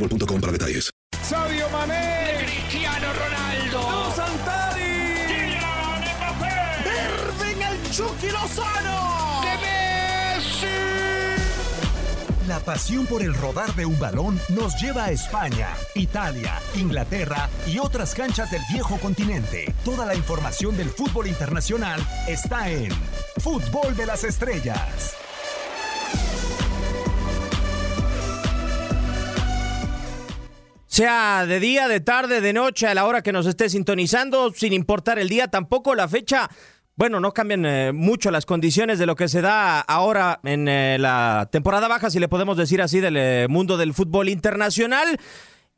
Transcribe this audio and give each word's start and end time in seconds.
boostmobile.com 0.00 0.40
para 0.40 0.52
detalles. 0.52 0.90
Sadio 1.22 1.68
Mané. 1.70 2.44
Cristiano 2.44 3.06
Ronaldo. 3.12 3.80
Dos 3.80 4.16
Santari. 4.16 4.80
Kylian 5.60 6.02
Mbappé. 6.16 6.54
Irving 7.04 7.62
el 7.62 7.90
Chucky 7.92 8.30
Lozano. 8.30 9.40
De 9.42 9.54
Messi. 9.58 10.66
La 12.48 12.58
pasión 12.60 13.06
por 13.06 13.22
el 13.22 13.34
rodar 13.34 13.74
de 13.76 13.86
un 13.86 13.98
balón 13.98 14.40
nos 14.48 14.80
lleva 14.80 15.04
a 15.04 15.12
España, 15.12 15.68
Italia, 15.94 16.58
Inglaterra 16.74 17.48
y 17.66 17.78
otras 17.78 18.14
canchas 18.14 18.50
del 18.50 18.62
viejo 18.72 18.98
continente. 18.98 19.72
Toda 19.84 20.04
la 20.06 20.16
información 20.16 20.76
del 20.76 20.90
fútbol 20.90 21.28
internacional 21.28 22.04
está 22.26 22.68
en 22.68 22.90
Fútbol 23.38 23.94
de 23.96 24.06
las 24.06 24.24
Estrellas. 24.24 25.16
Sea 30.90 31.46
de 31.46 31.60
día, 31.60 31.86
de 31.86 32.00
tarde, 32.00 32.40
de 32.40 32.52
noche, 32.52 32.88
a 32.88 32.94
la 32.94 33.06
hora 33.06 33.22
que 33.22 33.32
nos 33.32 33.46
esté 33.46 33.68
sintonizando, 33.68 34.52
sin 34.52 34.72
importar 34.72 35.20
el 35.20 35.28
día, 35.28 35.46
tampoco 35.46 35.94
la 35.94 36.08
fecha. 36.08 36.50
Bueno, 36.96 37.20
no 37.20 37.32
cambian 37.32 37.64
eh, 37.64 37.92
mucho 37.92 38.32
las 38.32 38.44
condiciones 38.44 38.98
de 38.98 39.06
lo 39.06 39.14
que 39.14 39.28
se 39.28 39.40
da 39.40 39.78
ahora 39.78 40.40
en 40.42 40.66
eh, 40.66 40.96
la 40.98 41.48
temporada 41.52 41.86
baja, 41.86 42.10
si 42.10 42.18
le 42.18 42.26
podemos 42.26 42.56
decir 42.56 42.82
así, 42.82 42.98
del 42.98 43.16
eh, 43.16 43.46
mundo 43.48 43.76
del 43.76 43.94
fútbol 43.94 44.28
internacional. 44.28 45.20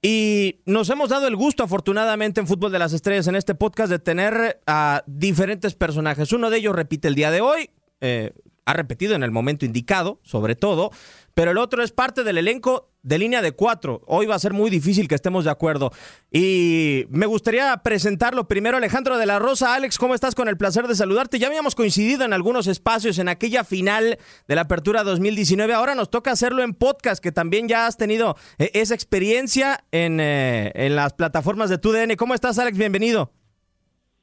Y 0.00 0.60
nos 0.64 0.88
hemos 0.88 1.10
dado 1.10 1.28
el 1.28 1.36
gusto, 1.36 1.62
afortunadamente, 1.62 2.40
en 2.40 2.46
Fútbol 2.46 2.72
de 2.72 2.78
las 2.78 2.94
Estrellas, 2.94 3.26
en 3.26 3.36
este 3.36 3.54
podcast, 3.54 3.90
de 3.90 3.98
tener 3.98 4.62
a 4.66 5.04
diferentes 5.06 5.74
personajes. 5.74 6.32
Uno 6.32 6.48
de 6.48 6.56
ellos 6.56 6.74
repite 6.74 7.08
el 7.08 7.14
día 7.14 7.30
de 7.30 7.42
hoy, 7.42 7.68
ha 8.00 8.72
repetido 8.72 9.14
en 9.14 9.22
el 9.22 9.30
momento 9.30 9.66
indicado, 9.66 10.20
sobre 10.22 10.56
todo, 10.56 10.90
pero 11.34 11.50
el 11.50 11.58
otro 11.58 11.82
es 11.82 11.92
parte 11.92 12.24
del 12.24 12.38
elenco 12.38 12.91
de 13.02 13.18
línea 13.18 13.42
de 13.42 13.52
cuatro. 13.52 14.02
Hoy 14.06 14.26
va 14.26 14.34
a 14.34 14.38
ser 14.38 14.52
muy 14.52 14.70
difícil 14.70 15.08
que 15.08 15.14
estemos 15.14 15.44
de 15.44 15.50
acuerdo. 15.50 15.90
Y 16.30 17.04
me 17.10 17.26
gustaría 17.26 17.76
presentarlo 17.78 18.48
primero, 18.48 18.76
Alejandro 18.76 19.18
de 19.18 19.26
la 19.26 19.38
Rosa. 19.38 19.74
Alex, 19.74 19.98
¿cómo 19.98 20.14
estás? 20.14 20.34
Con 20.34 20.48
el 20.48 20.56
placer 20.56 20.86
de 20.86 20.94
saludarte. 20.94 21.38
Ya 21.38 21.48
habíamos 21.48 21.74
coincidido 21.74 22.24
en 22.24 22.32
algunos 22.32 22.66
espacios 22.66 23.18
en 23.18 23.28
aquella 23.28 23.64
final 23.64 24.18
de 24.46 24.54
la 24.54 24.62
Apertura 24.62 25.02
2019. 25.02 25.74
Ahora 25.74 25.94
nos 25.94 26.10
toca 26.10 26.30
hacerlo 26.30 26.62
en 26.62 26.74
podcast, 26.74 27.22
que 27.22 27.32
también 27.32 27.68
ya 27.68 27.86
has 27.86 27.96
tenido 27.96 28.36
eh, 28.58 28.70
esa 28.74 28.94
experiencia 28.94 29.84
en, 29.90 30.20
eh, 30.20 30.70
en 30.74 30.96
las 30.96 31.12
plataformas 31.12 31.70
de 31.70 31.78
TUDN. 31.78 32.16
¿Cómo 32.16 32.34
estás, 32.34 32.58
Alex? 32.58 32.78
Bienvenido. 32.78 33.32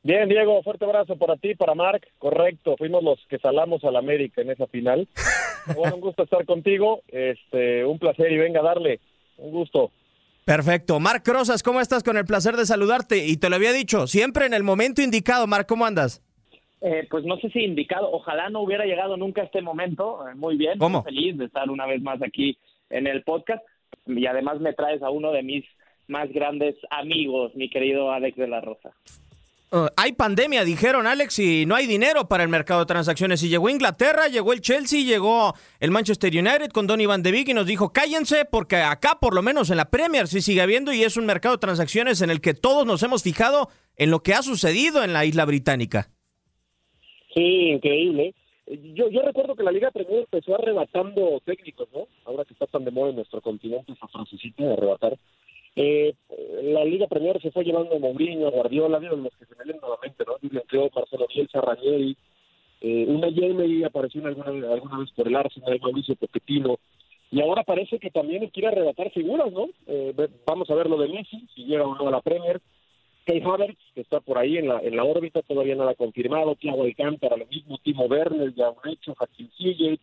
Bien, 0.01 0.29
Diego, 0.29 0.63
fuerte 0.63 0.85
abrazo 0.85 1.17
para 1.17 1.35
ti, 1.35 1.55
para 1.55 1.75
Marc. 1.75 2.07
Correcto, 2.17 2.75
fuimos 2.77 3.03
los 3.03 3.19
que 3.27 3.37
salamos 3.37 3.83
al 3.83 3.97
América 3.97 4.41
en 4.41 4.51
esa 4.51 4.65
final. 4.67 5.09
Bueno, 5.75 5.95
un 5.95 6.01
gusto 6.01 6.23
estar 6.23 6.45
contigo. 6.45 7.01
Este, 7.07 7.85
un 7.85 7.99
placer 7.99 8.31
y 8.31 8.37
venga 8.37 8.59
a 8.59 8.63
darle. 8.63 8.99
Un 9.37 9.51
gusto. 9.51 9.91
Perfecto. 10.45 10.99
Marc 10.99 11.27
Rosas, 11.27 11.61
¿cómo 11.61 11.79
estás? 11.79 12.03
Con 12.03 12.17
el 12.17 12.25
placer 12.25 12.55
de 12.55 12.65
saludarte. 12.65 13.25
Y 13.27 13.37
te 13.37 13.49
lo 13.49 13.55
había 13.55 13.71
dicho, 13.71 14.07
siempre 14.07 14.45
en 14.45 14.53
el 14.53 14.63
momento 14.63 15.01
indicado. 15.01 15.45
Marc, 15.47 15.67
¿cómo 15.67 15.85
andas? 15.85 16.23
Eh, 16.81 17.07
pues 17.09 17.25
no 17.25 17.37
sé 17.37 17.49
si 17.49 17.59
indicado, 17.59 18.09
ojalá 18.09 18.49
no 18.49 18.61
hubiera 18.61 18.85
llegado 18.85 19.17
nunca 19.17 19.41
a 19.41 19.45
este 19.45 19.61
momento. 19.61 20.27
Eh, 20.27 20.35
muy 20.35 20.55
bien, 20.57 20.79
¿Cómo? 20.79 21.03
feliz 21.03 21.37
de 21.37 21.45
estar 21.45 21.69
una 21.69 21.85
vez 21.85 22.01
más 22.01 22.21
aquí 22.21 22.57
en 22.89 23.05
el 23.05 23.23
podcast. 23.23 23.61
Y 24.07 24.25
además 24.25 24.59
me 24.59 24.73
traes 24.73 25.03
a 25.03 25.09
uno 25.09 25.31
de 25.31 25.43
mis 25.43 25.65
más 26.07 26.31
grandes 26.31 26.75
amigos, 26.89 27.53
mi 27.55 27.69
querido 27.69 28.11
Alex 28.11 28.37
de 28.37 28.47
la 28.47 28.61
Rosa. 28.61 28.91
Uh, 29.71 29.85
hay 29.97 30.13
pandemia, 30.13 30.63
dijeron 30.63 31.05
Alex, 31.05 31.37
y 31.37 31.67
no 31.67 31.75
hay 31.75 31.85
dinero 31.85 32.27
para 32.27 32.41
el 32.41 32.49
mercado 32.49 32.79
de 32.79 32.87
transacciones. 32.87 33.43
Y 33.43 33.49
llegó 33.49 33.69
Inglaterra, 33.69 34.27
llegó 34.27 34.51
el 34.51 34.61
Chelsea, 34.61 35.03
llegó 35.03 35.53
el 35.79 35.91
Manchester 35.91 36.31
United 36.35 36.69
con 36.69 36.87
Donny 36.87 37.05
Van 37.05 37.21
de 37.21 37.31
Beek 37.31 37.49
y 37.49 37.53
nos 37.53 37.67
dijo, 37.67 37.93
cállense 37.93 38.45
porque 38.45 38.77
acá 38.77 39.19
por 39.21 39.35
lo 39.35 39.43
menos 39.43 39.69
en 39.69 39.77
la 39.77 39.91
Premier 39.91 40.27
sí 40.27 40.41
sigue 40.41 40.61
habiendo 40.61 40.91
y 40.91 41.03
es 41.03 41.17
un 41.17 41.27
mercado 41.27 41.55
de 41.55 41.59
transacciones 41.59 42.21
en 42.21 42.31
el 42.31 42.41
que 42.41 42.55
todos 42.55 42.87
nos 42.87 43.03
hemos 43.03 43.21
fijado 43.21 43.69
en 43.95 44.09
lo 44.09 44.23
que 44.23 44.33
ha 44.33 44.41
sucedido 44.41 45.03
en 45.03 45.13
la 45.13 45.25
isla 45.25 45.45
británica. 45.45 46.09
Sí, 47.35 47.69
increíble. 47.69 48.33
Yo, 48.65 49.09
yo 49.09 49.21
recuerdo 49.21 49.55
que 49.55 49.63
la 49.63 49.71
Liga 49.71 49.91
Premier 49.91 50.21
empezó 50.21 50.55
arrebatando 50.55 51.41
técnicos, 51.45 51.87
¿no? 51.93 52.07
Ahora 52.25 52.43
que 52.43 52.53
está 52.53 52.65
tan 52.65 52.85
de 52.85 52.91
moda 52.91 53.09
en 53.11 53.17
nuestro 53.17 53.39
continente 53.41 53.93
esa 53.93 54.07
frasecita 54.07 54.63
de 54.63 54.73
arrebatar. 54.73 55.19
Eh, 55.75 56.15
la 56.79 56.85
Liga 56.85 57.07
Premier 57.07 57.41
se 57.41 57.51
fue 57.51 57.63
llevando 57.63 57.95
a 57.95 57.99
Mourinho, 57.99 58.51
Guardiola, 58.51 58.99
vieron 58.99 59.23
los 59.23 59.33
que 59.35 59.45
se 59.45 59.65
leen 59.65 59.79
nuevamente, 59.81 60.23
¿no? 60.25 60.37
Jürgen 60.41 60.63
Klopp, 60.67 60.95
Marcelo 60.95 61.27
Bielsa, 61.27 61.61
Ranieri, 61.61 62.15
eh, 62.81 63.05
una 63.07 63.27
Jamie 63.33 63.85
apareció 63.85 64.25
alguna, 64.25 64.47
alguna 64.47 64.99
vez 64.99 65.11
por 65.11 65.27
el 65.27 65.35
Arsenal, 65.35 65.79
Mauricio 65.81 66.15
Pochettino, 66.15 66.77
y 67.31 67.41
ahora 67.41 67.63
parece 67.63 67.99
que 67.99 68.09
también 68.09 68.47
quiere 68.47 68.69
arrebatar 68.69 69.11
figuras, 69.11 69.51
¿no? 69.51 69.67
Eh, 69.87 70.13
vamos 70.45 70.69
a 70.69 70.75
ver 70.75 70.89
lo 70.89 70.97
de 70.97 71.09
Messi, 71.09 71.47
si 71.53 71.65
llega 71.65 71.85
o 71.85 71.95
no 71.95 72.07
a 72.07 72.11
la 72.11 72.21
Premier, 72.21 72.61
Kai 73.25 73.41
Havertz, 73.41 73.79
que 73.93 74.01
está 74.01 74.19
por 74.21 74.37
ahí 74.37 74.57
en 74.57 74.67
la, 74.69 74.79
en 74.79 74.95
la 74.95 75.03
órbita, 75.03 75.41
todavía 75.41 75.75
nada 75.75 75.93
confirmado, 75.93 76.55
Thiago 76.55 76.83
Alcántara, 76.83 77.37
lo 77.37 77.45
mismo, 77.45 77.77
Timo 77.83 78.05
Werner, 78.05 78.53
ya 78.55 78.69
un 78.69 78.91
hecho, 78.91 79.13
Hakim 79.19 79.49
Ziyech, 79.57 80.01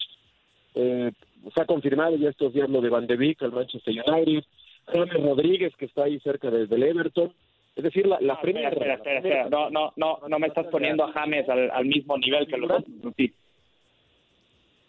eh, 0.74 1.10
se 1.54 1.62
ha 1.62 1.64
confirmado 1.64 2.16
ya 2.16 2.28
estos 2.28 2.52
días 2.52 2.68
lo 2.68 2.80
de 2.80 2.90
Van 2.90 3.06
de 3.06 3.16
Beek, 3.16 3.40
el 3.42 3.52
Manchester 3.52 3.94
United, 4.06 4.44
James 4.92 5.12
Rodríguez, 5.14 5.74
que 5.76 5.86
está 5.86 6.04
ahí 6.04 6.18
cerca 6.20 6.50
de- 6.50 6.66
del 6.66 6.82
Everton, 6.82 7.32
es 7.74 7.84
decir, 7.84 8.06
la, 8.06 8.18
la 8.20 8.40
Premier... 8.40 8.72
Espera, 8.72 8.94
espera, 8.94 9.18
espera, 9.18 9.40
espera. 9.42 9.48
No, 9.50 9.70
no, 9.70 9.92
no, 9.96 10.18
no 10.28 10.38
me 10.38 10.46
estás 10.46 10.66
poniendo 10.66 11.04
a 11.04 11.12
James 11.12 11.48
al, 11.48 11.70
al 11.70 11.84
mismo 11.84 12.16
nivel 12.18 12.46
que 12.46 12.56
los 12.56 12.70
otros. 12.70 12.84
Sí. 13.16 13.32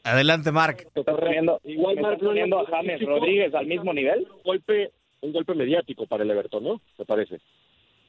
Adelante, 0.03 0.51
Mark. 0.51 0.88
¿Estás 0.95 1.15
poniendo, 1.19 1.59
Igual 1.65 1.95
¿me 1.97 2.01
Marc 2.01 2.13
estás 2.15 2.27
poniendo 2.29 2.59
a 2.59 2.61
no 2.61 2.67
es 2.67 2.73
James 2.73 3.01
Rodríguez 3.01 3.53
al 3.53 3.65
mismo 3.67 3.94
nivel? 3.94 4.19
Un 4.31 4.41
golpe, 4.44 4.91
un 5.21 5.33
golpe 5.33 5.53
mediático 5.53 6.05
para 6.07 6.23
el 6.23 6.31
Everton, 6.31 6.63
¿no? 6.63 6.81
Me 6.97 7.05
parece. 7.05 7.39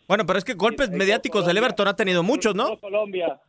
Bueno, 0.06 0.25
pero 0.25 0.38
es 0.38 0.44
que 0.44 0.55
golpes 0.55 0.90
mediáticos 0.90 1.44
del 1.44 1.56
Everton 1.58 1.88
ha 1.88 1.96
tenido 1.96 2.23
muchos, 2.23 2.55
¿no? 2.55 2.79
Colombia, 2.79 3.40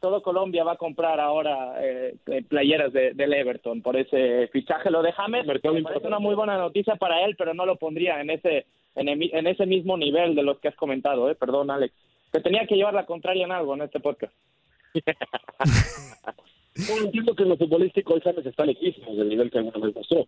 todo 0.00 0.22
Colombia 0.22 0.64
va 0.64 0.72
a 0.72 0.76
comprar 0.76 1.18
ahora 1.20 1.74
eh, 1.82 2.14
eh, 2.26 2.42
playeras 2.48 2.92
de, 2.92 3.12
del 3.14 3.32
Everton 3.32 3.82
por 3.82 3.96
ese 3.96 4.48
fichaje. 4.48 4.90
Lo 4.90 5.02
de 5.02 5.12
James 5.12 5.46
me 5.46 5.82
parece 5.82 6.06
una 6.06 6.18
muy 6.18 6.34
buena 6.34 6.56
noticia 6.58 6.96
para 6.96 7.24
él, 7.24 7.34
pero 7.36 7.54
no 7.54 7.64
lo 7.66 7.76
pondría 7.76 8.20
en 8.20 8.30
ese 8.30 8.66
en, 8.94 9.08
el- 9.08 9.30
en 9.34 9.46
ese 9.46 9.66
mismo 9.66 9.96
nivel 9.96 10.34
de 10.34 10.42
los 10.42 10.58
que 10.60 10.68
has 10.68 10.76
comentado. 10.76 11.30
¿eh? 11.30 11.34
Perdón, 11.34 11.70
Alex. 11.70 11.94
Te 12.32 12.40
tenía 12.40 12.66
que 12.66 12.74
llevar 12.76 12.94
la 12.94 13.06
contraria 13.06 13.44
en 13.44 13.52
algo 13.52 13.74
en 13.74 13.82
este 13.82 14.00
podcast. 14.00 14.32
No, 16.76 17.04
entiendo 17.06 17.34
que 17.34 17.42
en 17.42 17.48
lo 17.48 17.56
futbolístico 17.56 18.14
el 18.14 18.22
James 18.22 18.44
está 18.44 18.66
lejísimo 18.66 19.14
del 19.14 19.30
nivel 19.30 19.50
que 19.50 19.58
alguna 19.58 19.86
vez 19.86 19.94
mostró. 19.94 20.26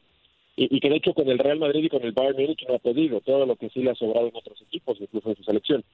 Y, 0.57 0.75
y 0.75 0.81
que 0.81 0.89
de 0.89 0.97
hecho 0.97 1.13
con 1.13 1.29
el 1.29 1.39
Real 1.39 1.59
Madrid 1.59 1.85
y 1.85 1.89
con 1.91 2.03
el 2.03 2.13
Bayern 2.13 2.39
Múnich 2.41 2.67
no 2.67 2.75
ha 2.77 2.79
podido, 2.79 3.21
todo 3.21 3.45
lo 3.45 3.57
que 3.57 3.69
sí 3.69 3.83
le 3.83 3.91
ha 3.91 3.95
sobrado 3.95 4.29
en 4.29 4.35
otros 4.37 4.61
equipos, 4.63 4.99
incluso 4.99 5.29
en 5.29 5.37
su 5.37 5.43
selección. 5.45 5.85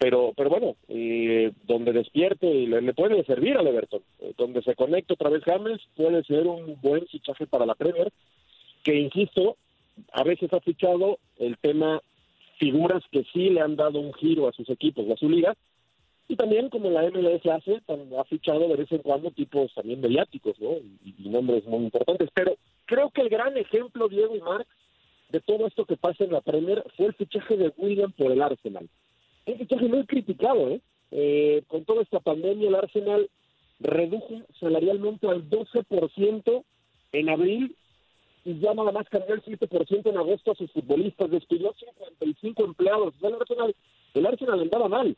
Pero 0.00 0.32
pero 0.34 0.48
bueno, 0.48 0.76
eh, 0.88 1.52
donde 1.64 1.92
despierte 1.92 2.46
y 2.46 2.66
le, 2.66 2.80
le 2.80 2.94
puede 2.94 3.22
servir 3.24 3.58
al 3.58 3.66
Everton, 3.66 4.02
Eh, 4.20 4.32
donde 4.38 4.62
se 4.62 4.74
conecte 4.74 5.12
otra 5.12 5.28
vez 5.28 5.44
James, 5.44 5.78
puede 5.94 6.24
ser 6.24 6.46
un 6.46 6.80
buen 6.80 7.06
fichaje 7.06 7.46
para 7.46 7.66
la 7.66 7.74
Premier, 7.74 8.10
que 8.82 8.96
insisto, 8.96 9.56
a 10.12 10.24
veces 10.24 10.50
ha 10.54 10.60
fichado 10.60 11.18
el 11.38 11.58
tema 11.58 12.00
figuras 12.58 13.02
que 13.12 13.24
sí 13.32 13.50
le 13.50 13.60
han 13.60 13.76
dado 13.76 14.00
un 14.00 14.14
giro 14.14 14.48
a 14.48 14.52
sus 14.52 14.70
equipos, 14.70 15.08
a 15.10 15.16
su 15.16 15.28
liga, 15.28 15.54
y 16.28 16.36
también 16.36 16.70
como 16.70 16.90
la 16.90 17.02
MLS 17.10 17.44
hace, 17.46 17.82
ha 18.18 18.24
fichado 18.24 18.68
de 18.68 18.76
vez 18.76 18.90
en 18.92 19.02
cuando 19.02 19.30
tipos 19.32 19.74
también 19.74 20.00
mediáticos, 20.00 20.58
¿no? 20.60 20.76
Y, 21.04 21.28
nombres 21.28 21.66
muy 21.66 21.84
importantes. 21.84 22.30
Pero 22.32 22.56
creo 22.86 23.10
que 23.10 23.22
el 23.22 23.28
gran 23.28 23.56
ejemplo, 23.56 24.08
Diego 24.08 24.34
y 24.36 24.40
Marc, 24.40 24.66
de 25.30 25.40
todo 25.40 25.66
esto 25.66 25.84
que 25.84 25.96
pasa 25.96 26.24
en 26.24 26.32
la 26.32 26.40
Premier 26.40 26.84
fue 26.96 27.06
el 27.06 27.14
fichaje 27.14 27.56
de 27.56 27.72
William 27.76 28.12
por 28.12 28.32
el 28.32 28.40
Arsenal. 28.40 28.88
Un 29.50 29.58
fichaje 29.58 29.88
muy 29.88 30.06
criticado, 30.06 30.70
¿eh? 30.70 30.80
Eh, 31.10 31.62
Con 31.66 31.84
toda 31.84 32.02
esta 32.02 32.20
pandemia, 32.20 32.68
el 32.68 32.74
Arsenal 32.76 33.28
redujo 33.80 34.42
salarialmente 34.60 35.26
al 35.26 35.48
12% 35.50 36.64
en 37.12 37.28
abril 37.28 37.74
y 38.44 38.60
ya 38.60 38.74
nada 38.74 38.92
más 38.92 39.08
cambió 39.08 39.34
el 39.34 39.42
7% 39.42 40.08
en 40.08 40.16
agosto 40.16 40.52
a 40.52 40.54
sus 40.54 40.70
futbolistas, 40.70 41.30
despidió 41.30 41.74
55 41.74 42.64
empleados. 42.64 43.14
El, 43.22 43.34
Arsenal, 43.34 43.74
el 44.14 44.26
Arsenal 44.26 44.60
andaba 44.60 44.88
mal. 44.88 45.16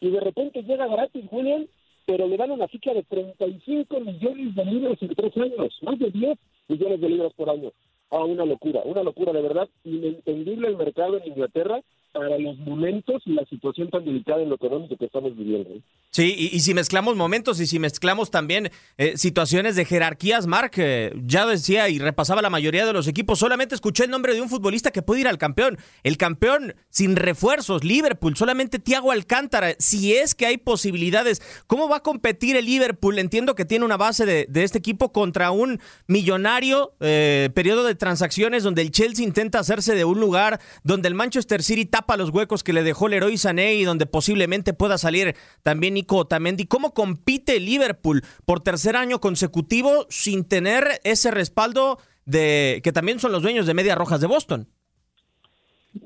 Y 0.00 0.10
de 0.10 0.20
repente 0.20 0.62
llega 0.62 0.86
gratis 0.86 1.24
William, 1.32 1.66
pero 2.06 2.28
le 2.28 2.36
dan 2.36 2.52
una 2.52 2.68
ficha 2.68 2.94
de 2.94 3.02
35 3.02 4.00
millones 4.00 4.54
de 4.54 4.64
libras 4.66 5.02
en 5.02 5.14
tres 5.14 5.36
años, 5.36 5.78
más 5.82 5.98
de 5.98 6.10
10 6.10 6.38
millones 6.68 7.00
de 7.00 7.08
libras 7.08 7.32
por 7.34 7.50
año. 7.50 7.72
Ah, 8.10 8.24
una 8.24 8.44
locura, 8.44 8.82
una 8.84 9.02
locura 9.02 9.32
de 9.32 9.42
verdad, 9.42 9.68
inentendible 9.82 10.68
el 10.68 10.76
mercado 10.76 11.18
en 11.18 11.26
Inglaterra 11.26 11.82
para 12.14 12.38
los 12.38 12.56
momentos 12.60 13.22
y 13.26 13.32
la 13.32 13.44
situación 13.46 13.90
tan 13.90 14.04
delicada 14.04 14.40
en 14.40 14.48
lo 14.48 14.54
económico 14.54 14.96
que 14.96 15.06
estamos 15.06 15.36
viviendo. 15.36 15.68
¿eh? 15.70 15.82
Sí, 16.10 16.50
y, 16.52 16.60
si 16.60 16.74
mezclamos 16.74 17.16
momentos 17.16 17.60
y 17.60 17.66
si 17.66 17.80
mezclamos 17.80 18.30
también 18.30 18.70
eh, 18.98 19.18
situaciones 19.18 19.74
de 19.74 19.84
jerarquías, 19.84 20.46
Mark, 20.46 20.72
eh, 20.76 21.12
ya 21.26 21.44
decía 21.44 21.88
y 21.88 21.98
repasaba 21.98 22.40
la 22.40 22.50
mayoría 22.50 22.86
de 22.86 22.92
los 22.92 23.08
equipos, 23.08 23.40
solamente 23.40 23.74
escuché 23.74 24.04
el 24.04 24.10
nombre 24.10 24.32
de 24.32 24.40
un 24.40 24.48
futbolista 24.48 24.92
que 24.92 25.02
puede 25.02 25.22
ir 25.22 25.28
al 25.28 25.38
campeón. 25.38 25.76
El 26.04 26.16
campeón 26.16 26.74
sin 26.88 27.16
refuerzos, 27.16 27.82
Liverpool, 27.82 28.36
solamente 28.36 28.78
Thiago 28.78 29.10
Alcántara. 29.10 29.74
Si 29.78 30.14
es 30.14 30.36
que 30.36 30.46
hay 30.46 30.56
posibilidades, 30.56 31.42
¿cómo 31.66 31.88
va 31.88 31.96
a 31.96 32.02
competir 32.02 32.56
el 32.56 32.66
Liverpool? 32.66 33.18
Entiendo 33.18 33.56
que 33.56 33.64
tiene 33.64 33.84
una 33.84 33.96
base 33.96 34.24
de, 34.24 34.46
de 34.48 34.62
este 34.62 34.78
equipo 34.78 35.12
contra 35.12 35.50
un 35.50 35.80
millonario 36.06 36.94
eh, 37.00 37.50
periodo 37.54 37.84
de 37.84 37.94
transacciones 37.94 38.62
donde 38.62 38.82
el 38.82 38.90
Chelsea 38.90 39.24
intenta 39.24 39.58
hacerse 39.58 39.94
de 39.94 40.04
un 40.04 40.20
lugar, 40.20 40.60
donde 40.82 41.08
el 41.08 41.14
Manchester 41.14 41.62
City 41.62 41.86
tapa 41.86 42.03
los 42.16 42.30
huecos 42.30 42.62
que 42.62 42.72
le 42.72 42.82
dejó 42.82 43.08
Leroy 43.08 43.36
Sané 43.36 43.74
y 43.74 43.84
donde 43.84 44.06
posiblemente 44.06 44.72
pueda 44.74 44.98
salir 44.98 45.34
también 45.62 45.94
Nico 45.94 46.18
Otamendi. 46.18 46.66
¿Cómo 46.66 46.92
compite 46.92 47.58
Liverpool 47.58 48.22
por 48.44 48.60
tercer 48.60 48.96
año 48.96 49.20
consecutivo 49.20 50.06
sin 50.08 50.46
tener 50.46 50.84
ese 51.04 51.30
respaldo 51.30 51.98
de 52.24 52.80
que 52.84 52.92
también 52.92 53.18
son 53.18 53.32
los 53.32 53.42
dueños 53.42 53.66
de 53.66 53.74
Medias 53.74 53.98
Rojas 53.98 54.20
de 54.20 54.26
Boston? 54.26 54.68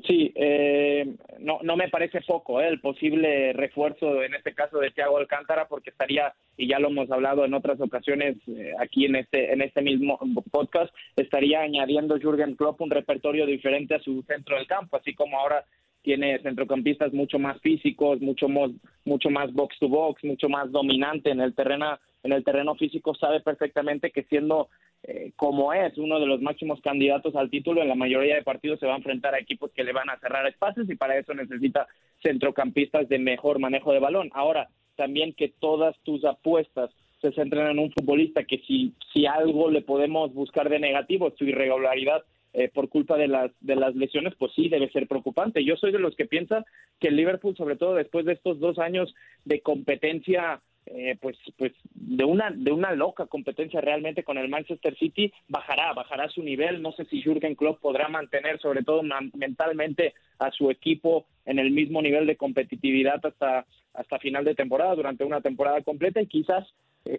Sí, 0.06 0.33
eh, 0.35 1.15
no, 1.39 1.61
no 1.62 1.77
me 1.77 1.89
parece 1.89 2.21
poco 2.21 2.61
¿eh? 2.61 2.69
el 2.69 2.79
posible 2.79 3.55
refuerzo, 3.55 4.23
en 4.23 4.35
este 4.35 4.53
caso 4.55 4.79
de 4.79 4.91
Thiago 4.91 5.17
Alcántara, 5.17 5.67
porque 5.67 5.91
estaría, 5.91 6.35
y 6.59 6.69
ya 6.69 6.79
lo 6.79 6.89
hemos 6.89 7.11
hablado 7.11 7.47
en 7.47 7.55
otras 7.55 7.81
ocasiones 7.81 8.37
eh, 8.49 8.73
aquí 8.79 9.06
en 9.06 9.17
este, 9.17 9.50
en 9.50 9.62
este 9.62 9.81
mismo 9.81 10.19
podcast, 10.50 10.95
estaría 11.17 11.62
añadiendo 11.62 12.19
Jürgen 12.19 12.55
Klopp 12.55 12.83
un 12.83 12.91
repertorio 12.91 13.47
diferente 13.47 13.95
a 13.95 14.00
su 14.00 14.23
centro 14.25 14.56
del 14.56 14.67
campo, 14.67 14.99
así 14.99 15.15
como 15.15 15.39
ahora 15.39 15.65
tiene 16.03 16.39
centrocampistas 16.41 17.12
mucho 17.12 17.39
más 17.39 17.61
físicos, 17.61 18.21
mucho 18.21 18.49
más, 18.49 18.71
mucho 19.05 19.31
más 19.31 19.53
box 19.53 19.79
to 19.79 19.89
box, 19.89 20.25
mucho 20.25 20.49
más 20.49 20.71
dominante 20.71 21.31
en 21.31 21.41
el 21.41 21.55
terreno, 21.55 21.99
en 22.23 22.33
el 22.33 22.45
terreno 22.45 22.75
físico, 22.75 23.15
sabe 23.15 23.41
perfectamente 23.41 24.11
que 24.11 24.23
siendo 24.25 24.69
eh, 25.05 25.33
como 25.37 25.73
es 25.73 25.97
uno 25.97 26.19
de 26.19 26.27
los 26.27 26.41
máximos 26.41 26.81
candidatos 26.81 27.35
al 27.37 27.50
título, 27.50 27.83
en 27.83 27.89
la 27.89 27.95
mayoría 27.95 28.35
de 28.35 28.43
partidos 28.43 28.81
se 28.81 28.87
va 28.87 28.95
a 28.95 28.99
enfrentar 28.99 29.35
a 29.35 29.39
equipos 29.39 29.71
que 29.73 29.85
le 29.85 29.93
van 29.93 30.11
a 30.11 30.19
cerrar 30.19 30.47
espacios 30.47 30.89
y 30.91 30.97
para 30.97 31.17
eso 31.17 31.35
necesita 31.35 31.87
centrocampistas 32.23 33.09
de 33.09 33.19
mejor 33.19 33.59
manejo 33.59 33.93
de 33.93 34.00
balón. 34.00 34.31
Ahora, 34.35 34.69
también 34.97 35.33
que 35.33 35.53
todas 35.61 35.97
tus 36.03 36.25
apuestas 36.25 36.91
se 37.21 37.33
centren 37.33 37.69
en 37.69 37.79
un 37.79 37.93
futbolista 37.93 38.45
que 38.45 38.59
si, 38.67 38.93
si 39.12 39.27
algo 39.27 39.71
le 39.71 39.83
podemos 39.83 40.33
buscar 40.35 40.69
de 40.69 40.79
negativo, 40.79 41.33
su 41.37 41.45
irregularidad 41.45 42.25
eh, 42.53 42.69
por 42.73 42.89
culpa 42.89 43.17
de 43.17 43.29
las 43.29 43.50
de 43.61 43.77
las 43.77 43.95
lesiones, 43.95 44.35
pues 44.39 44.53
sí 44.55 44.69
debe 44.69 44.91
ser 44.91 45.06
preocupante. 45.06 45.65
Yo 45.65 45.77
soy 45.77 45.93
de 45.93 45.99
los 45.99 46.17
que 46.17 46.27
piensan 46.27 46.65
que 46.99 47.09
el 47.09 47.17
Liverpool, 47.17 47.56
sobre 47.56 47.77
todo 47.77 47.95
después 47.95 48.25
de 48.25 48.33
estos 48.33 48.59
dos 48.59 48.79
años 48.79 49.15
de 49.45 49.61
competencia, 49.61 50.61
eh, 50.87 51.17
pues 51.21 51.37
pues 51.56 51.73
de 51.93 52.25
una 52.25 52.50
de 52.50 52.73
una 52.73 52.93
loca 52.95 53.27
competencia 53.27 53.81
realmente 53.81 54.25
con 54.25 54.39
el 54.39 54.49
Manchester 54.49 54.97
City, 54.97 55.33
bajará 55.49 55.93
bajará 55.93 56.29
su 56.31 56.43
nivel. 56.43 56.81
No 56.81 56.93
sé 56.93 57.05
si 57.05 57.23
Jürgen 57.23 57.55
Klopp 57.55 57.81
podrá 57.81 58.09
mantener, 58.09 58.59
sobre 58.61 58.83
todo 58.83 59.03
mentalmente, 59.35 60.15
a 60.39 60.50
su 60.50 60.71
equipo 60.71 61.27
en 61.45 61.59
el 61.59 61.71
mismo 61.71 62.00
nivel 62.00 62.27
de 62.27 62.37
competitividad 62.37 63.25
hasta 63.25 63.67
hasta 63.93 64.19
final 64.19 64.45
de 64.45 64.55
temporada, 64.55 64.95
durante 64.95 65.25
una 65.25 65.41
temporada 65.41 65.83
completa 65.83 66.23
y 66.23 66.27
quizás 66.27 66.65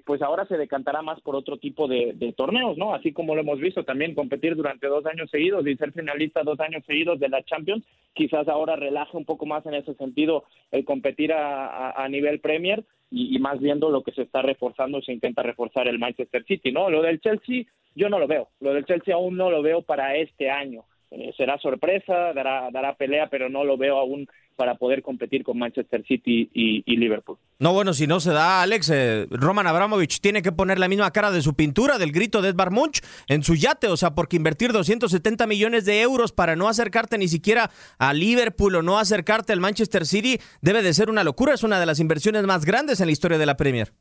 pues 0.05 0.21
ahora 0.21 0.45
se 0.45 0.57
decantará 0.57 1.01
más 1.01 1.19
por 1.21 1.35
otro 1.35 1.57
tipo 1.57 1.87
de, 1.87 2.13
de 2.15 2.33
torneos, 2.33 2.77
¿no? 2.77 2.93
Así 2.93 3.11
como 3.11 3.35
lo 3.35 3.41
hemos 3.41 3.59
visto 3.59 3.83
también 3.83 4.13
competir 4.13 4.55
durante 4.55 4.87
dos 4.87 5.05
años 5.05 5.29
seguidos 5.31 5.65
y 5.65 5.75
ser 5.75 5.91
finalista 5.93 6.43
dos 6.43 6.59
años 6.59 6.83
seguidos 6.85 7.19
de 7.19 7.29
la 7.29 7.43
Champions, 7.43 7.83
quizás 8.13 8.47
ahora 8.47 8.75
relaje 8.75 9.17
un 9.17 9.25
poco 9.25 9.45
más 9.45 9.65
en 9.65 9.73
ese 9.73 9.93
sentido 9.95 10.43
el 10.71 10.85
competir 10.85 11.33
a 11.33 12.07
nivel 12.09 12.39
Premier 12.39 12.83
y, 13.11 13.35
y 13.35 13.39
más 13.39 13.59
viendo 13.59 13.89
lo 13.89 14.03
que 14.03 14.11
se 14.11 14.21
está 14.21 14.41
reforzando, 14.41 15.01
se 15.01 15.13
intenta 15.13 15.43
reforzar 15.43 15.87
el 15.87 15.99
Manchester 15.99 16.43
City, 16.45 16.71
¿no? 16.71 16.89
Lo 16.89 17.01
del 17.01 17.19
Chelsea 17.19 17.65
yo 17.95 18.09
no 18.09 18.19
lo 18.19 18.27
veo, 18.27 18.49
lo 18.59 18.73
del 18.73 18.85
Chelsea 18.85 19.13
aún 19.13 19.35
no 19.35 19.49
lo 19.49 19.61
veo 19.61 19.81
para 19.81 20.15
este 20.15 20.49
año. 20.49 20.85
Eh, 21.11 21.33
será 21.35 21.57
sorpresa, 21.57 22.33
dará, 22.33 22.69
dará 22.71 22.95
pelea, 22.95 23.29
pero 23.29 23.49
no 23.49 23.63
lo 23.63 23.77
veo 23.77 23.97
aún 23.97 24.27
para 24.55 24.75
poder 24.75 25.01
competir 25.01 25.43
con 25.43 25.57
Manchester 25.57 26.05
City 26.05 26.49
y, 26.53 26.83
y 26.85 26.97
Liverpool. 26.97 27.37
No, 27.59 27.73
bueno, 27.73 27.93
si 27.93 28.05
no 28.05 28.19
se 28.19 28.31
da, 28.31 28.61
Alex, 28.61 28.91
eh, 28.93 29.25
Roman 29.31 29.65
Abramovich 29.65 30.19
tiene 30.19 30.41
que 30.41 30.51
poner 30.51 30.77
la 30.77 30.87
misma 30.87 31.09
cara 31.11 31.31
de 31.31 31.41
su 31.41 31.55
pintura, 31.55 31.97
del 31.97 32.11
grito 32.11 32.41
de 32.41 32.49
Edvard 32.49 32.71
Munch, 32.71 33.01
en 33.27 33.41
su 33.41 33.55
yate, 33.55 33.87
o 33.87 33.97
sea, 33.97 34.13
porque 34.13 34.35
invertir 34.35 34.71
270 34.71 35.47
millones 35.47 35.85
de 35.85 36.01
euros 36.01 36.31
para 36.31 36.55
no 36.55 36.67
acercarte 36.67 37.17
ni 37.17 37.27
siquiera 37.27 37.71
a 37.97 38.13
Liverpool 38.13 38.75
o 38.75 38.81
no 38.81 38.99
acercarte 38.99 39.53
al 39.53 39.61
Manchester 39.61 40.05
City 40.05 40.37
debe 40.61 40.83
de 40.83 40.93
ser 40.93 41.09
una 41.09 41.23
locura, 41.23 41.53
es 41.53 41.63
una 41.63 41.79
de 41.79 41.85
las 41.85 41.99
inversiones 41.99 42.43
más 42.43 42.65
grandes 42.65 42.99
en 42.99 43.07
la 43.07 43.13
historia 43.13 43.37
de 43.37 43.45
la 43.45 43.57
Premier. 43.57 43.93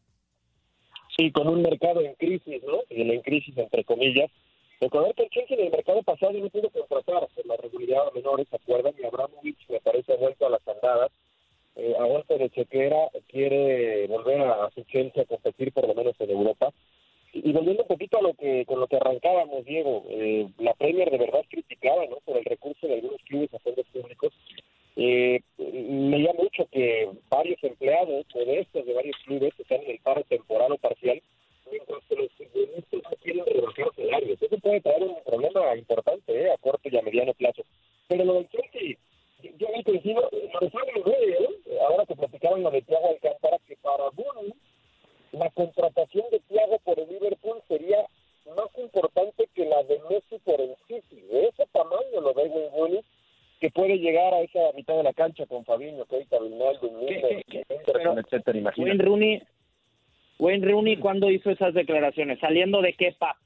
Sí, 1.17 1.31
con 1.33 1.49
un 1.49 1.63
mercado 1.63 2.01
en 2.01 2.15
crisis, 2.15 2.63
¿no? 2.67 2.79
Y 2.91 3.03
en 3.03 3.23
crisis, 3.23 3.57
entre 3.57 3.85
comillas. 3.85 4.31
Recordar 4.81 5.15
que 5.15 5.25
el 5.25 5.31
Chelsea 5.31 5.57
en 5.57 5.67
el 5.67 5.73
mercado 5.73 6.03
pasado 6.03 6.33
no 6.33 6.49
pudo 6.51 6.71
contratar 6.71 7.29
por 7.35 7.47
la 7.47 7.57
regularidad 7.57 8.09
a 8.09 8.11
menores, 8.13 8.47
¿se 8.49 8.57
acuerdan? 8.57 8.95
Y 8.99 9.05
Abramovich 9.05 9.69
me 9.69 9.81
parece 9.81 10.15
vuelto 10.17 10.47
a 10.47 10.51
las 10.51 10.69
andadas. 10.69 11.11
Eh, 11.77 11.95
a 11.99 12.05
golpe 12.05 12.39
de 12.39 12.51
chequera 12.51 13.09
quiere 13.29 14.07
volver 14.07 14.41
a, 14.41 14.65
a 14.67 14.71
su 14.71 14.83
Chelsea 14.85 15.23
a 15.23 15.27
competir 15.27 15.73
por 15.73 15.87
lo 15.87 15.95
menos 15.95 16.15
en 16.21 16.31
Europa. 16.31 16.73
Y, 17.33 17.51
y 17.51 17.53
volviendo 17.53 17.83
un 17.83 17.89
poquito 17.89 18.19
a 18.19 18.23
lo 18.23 18.35
que 18.35 18.65
con 18.67 18.81
lo 18.81 18.87
que 18.87 18.97
arrancábamos, 18.97 19.65
Diego, 19.65 20.05
eh, 20.11 20.49
la 20.59 20.75
Premier 20.75 21.11
de 21.11 21.19
verdad 21.19 21.45
criticaba, 21.49 22.07
¿no? 22.07 22.17
Por 22.25 22.37
el 22.37 22.45
recurso 22.45 22.87
de 22.87 22.95
algunos 22.95 23.21
clubes 23.23 23.53
a 23.55 23.59
fondos 23.59 23.87
públicos. 23.93 24.33
Eh, 25.01 25.41
leía 25.59 26.33
mucho 26.33 26.67
que 26.73 27.09
varios 27.29 27.63
empleados 27.63 28.27
modestos 28.35 28.85
de 28.85 28.93
varios 28.93 29.17
clubes 29.25 29.55
están 29.59 29.81
en 29.83 29.91
el 29.93 29.99
paro 30.01 30.25
temporal 30.25 30.73
o 30.73 30.79
parcial, 30.79 31.23
puede 34.69 34.81
traer 34.83 35.03
un 35.03 35.17
problema 35.25 35.77
importante 35.77 36.43
eh, 36.43 36.53
a 36.53 36.59
corto 36.59 36.89
y 36.91 36.97
a 36.97 37.03
mediano 37.03 37.33
plazo. 37.33 37.63
Pero 38.07 38.25
lo 38.25 38.35
del 38.35 38.49
Chelsea, 38.51 38.97
yo 39.57 39.67
he 39.75 39.83
coincido, 39.83 40.29
lo 40.31 41.13
eh, 41.13 41.79
ahora 41.89 42.05
que 42.05 42.17
platicaban 42.17 42.63
lo 42.63 42.71
de 42.71 42.83
Thiago 42.83 43.09
Alcántara, 43.09 43.59
que 43.67 43.77
para 43.77 44.11
Bruno 44.11 44.55
la 45.33 45.51
contratación 45.51 46.25
de 46.31 46.41
Thiago 46.41 46.79
por 46.85 46.99
el 46.99 47.09
Liverpool 47.09 47.63
sería 47.69 48.05
más 48.57 48.69
importante 48.79 49.49
que 49.55 49.65
la 49.65 49.83
de 49.85 50.01
Messi 50.11 50.39
por 50.45 50.61
el 50.61 50.75
City. 50.87 51.21
De 51.31 51.49
ese 51.49 51.67
tamaño 51.73 52.21
lo 52.21 52.35
ve 52.35 52.45
Wayne 52.45 52.71
Rooney, 52.77 53.01
que 53.61 53.71
puede 53.71 53.99
llegar 53.99 54.35
a 54.35 54.41
esa 54.41 54.73
mitad 54.75 54.97
de 54.97 55.03
la 55.03 55.13
cancha 55.13 55.47
con 55.47 55.65
Fabinho, 55.65 56.05
Keita, 56.07 56.39
Vinaldo, 56.41 56.91
etcétera, 58.19 58.59
imagínate. 58.59 58.91
Wayne 58.91 59.05
Rooney, 59.05 59.43
Wayne 60.39 60.67
Rooney, 60.67 60.97
¿cuándo 60.97 61.31
hizo 61.31 61.51
esas 61.51 61.75
declaraciones? 61.75 62.39
¿Saliendo 62.41 62.81
de 62.83 62.95
qué, 62.95 63.15
pap? 63.19 63.37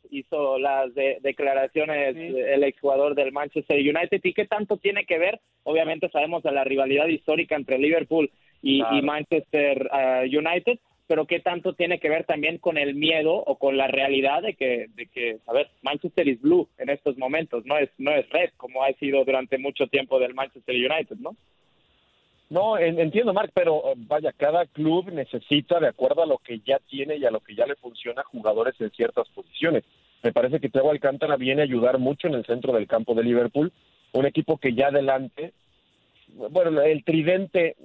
Las 0.59 0.95
de- 0.95 1.19
declaraciones 1.21 2.17
el 2.17 2.65
exjugador 2.65 3.15
del 3.15 3.33
Manchester 3.33 3.79
United 3.79 4.21
y 4.23 4.33
qué 4.33 4.47
tanto 4.47 4.77
tiene 4.77 5.05
que 5.05 5.19
ver, 5.19 5.41
obviamente 5.65 6.09
sabemos 6.11 6.43
de 6.43 6.53
la 6.53 6.65
rivalidad 6.65 7.07
histórica 7.09 7.57
entre 7.57 7.79
Liverpool 7.79 8.31
y, 8.63 8.81
Claro. 8.81 8.97
y 8.97 9.03
Manchester 9.03 9.89
ah, 9.93 10.23
United, 10.25 10.79
pero 11.09 11.27
qué 11.27 11.41
tanto 11.41 11.75
tiene 11.75 11.99
que 11.99 12.09
ver 12.09 12.25
también 12.25 12.59
con 12.59 12.79
el 12.79 12.95
miedo 12.95 13.35
o 13.35 13.59
con 13.59 13.77
la 13.77 13.87
realidad 13.89 14.41
de 14.43 14.55
que, 14.55 14.87
de 14.95 15.07
que, 15.07 15.39
a 15.47 15.53
ver, 15.53 15.69
Manchester 15.83 16.27
is 16.29 16.41
blue 16.41 16.69
en 16.79 16.89
estos 16.89 17.19
momentos, 17.19 17.67
no 17.67 17.77
es, 17.77 17.91
no 17.99 18.13
es 18.13 18.29
red 18.31 18.51
como 18.57 18.83
ha 18.83 18.93
sido 18.95 19.25
durante 19.25 19.59
mucho 19.59 19.87
tiempo 19.89 20.19
del 20.19 20.33
Manchester 20.35 20.75
United, 20.75 21.17
¿no? 21.19 21.37
No, 22.51 22.77
en- 22.79 22.99
entiendo, 23.01 23.33
Mark, 23.33 23.51
pero 23.55 23.79
eh, 23.89 23.95
vaya, 23.97 24.31
cada 24.33 24.67
club 24.67 25.11
necesita, 25.11 25.81
de 25.81 25.89
acuerdo 25.89 26.23
a 26.23 26.27
lo 26.27 26.37
que 26.39 26.61
ya 26.61 26.79
tiene 26.81 27.17
y 27.17 27.25
a 27.25 27.31
lo 27.31 27.41
que 27.41 27.55
ya 27.55 27.67
le 27.67 27.77
funciona, 27.77 28.23
jugadores 28.25 28.79
en 28.81 28.91
ciertas 28.91 29.27
posiciones. 29.31 29.85
Me 30.23 30.33
parece 30.33 30.61
que 30.61 30.69
Thiago 30.69 30.91
Alcántara 30.91 31.37
viene 31.37 31.63
a 31.63 31.65
ayudar 31.65 31.99
mucho 31.99 32.29
en 32.29 32.35
el 32.35 32.45
centro 32.47 32.73
del 32.73 32.87
campo 32.87 33.15
de 33.15 33.25
Liverpool, 33.25 33.73
un 34.13 34.27
equipo 34.27 34.59
que 34.59 34.75
ya 34.75 34.89
adelante, 34.89 35.53
bueno, 36.51 36.81
el 36.81 37.05
tridente 37.05 37.77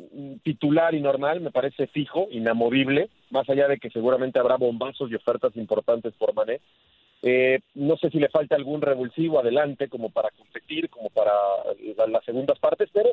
titular 0.43 0.93
y 0.93 1.01
normal 1.01 1.41
me 1.41 1.51
parece 1.51 1.87
fijo, 1.87 2.27
inamovible, 2.31 3.09
más 3.31 3.49
allá 3.49 3.67
de 3.67 3.77
que 3.77 3.89
seguramente 3.89 4.39
habrá 4.39 4.55
bombazos 4.55 5.09
y 5.11 5.15
ofertas 5.15 5.55
importantes 5.57 6.13
por 6.13 6.33
Mané. 6.33 6.59
Eh, 7.23 7.59
no 7.73 7.97
sé 7.97 8.11
si 8.11 8.19
le 8.19 8.29
falta 8.29 8.55
algún 8.55 8.81
revulsivo 8.81 9.39
adelante 9.39 9.89
como 9.89 10.09
para 10.11 10.29
competir, 10.29 10.89
como 10.89 11.09
para 11.09 11.31
la- 11.97 12.07
las 12.07 12.23
segundas 12.23 12.59
partes, 12.59 12.89
pero 12.93 13.09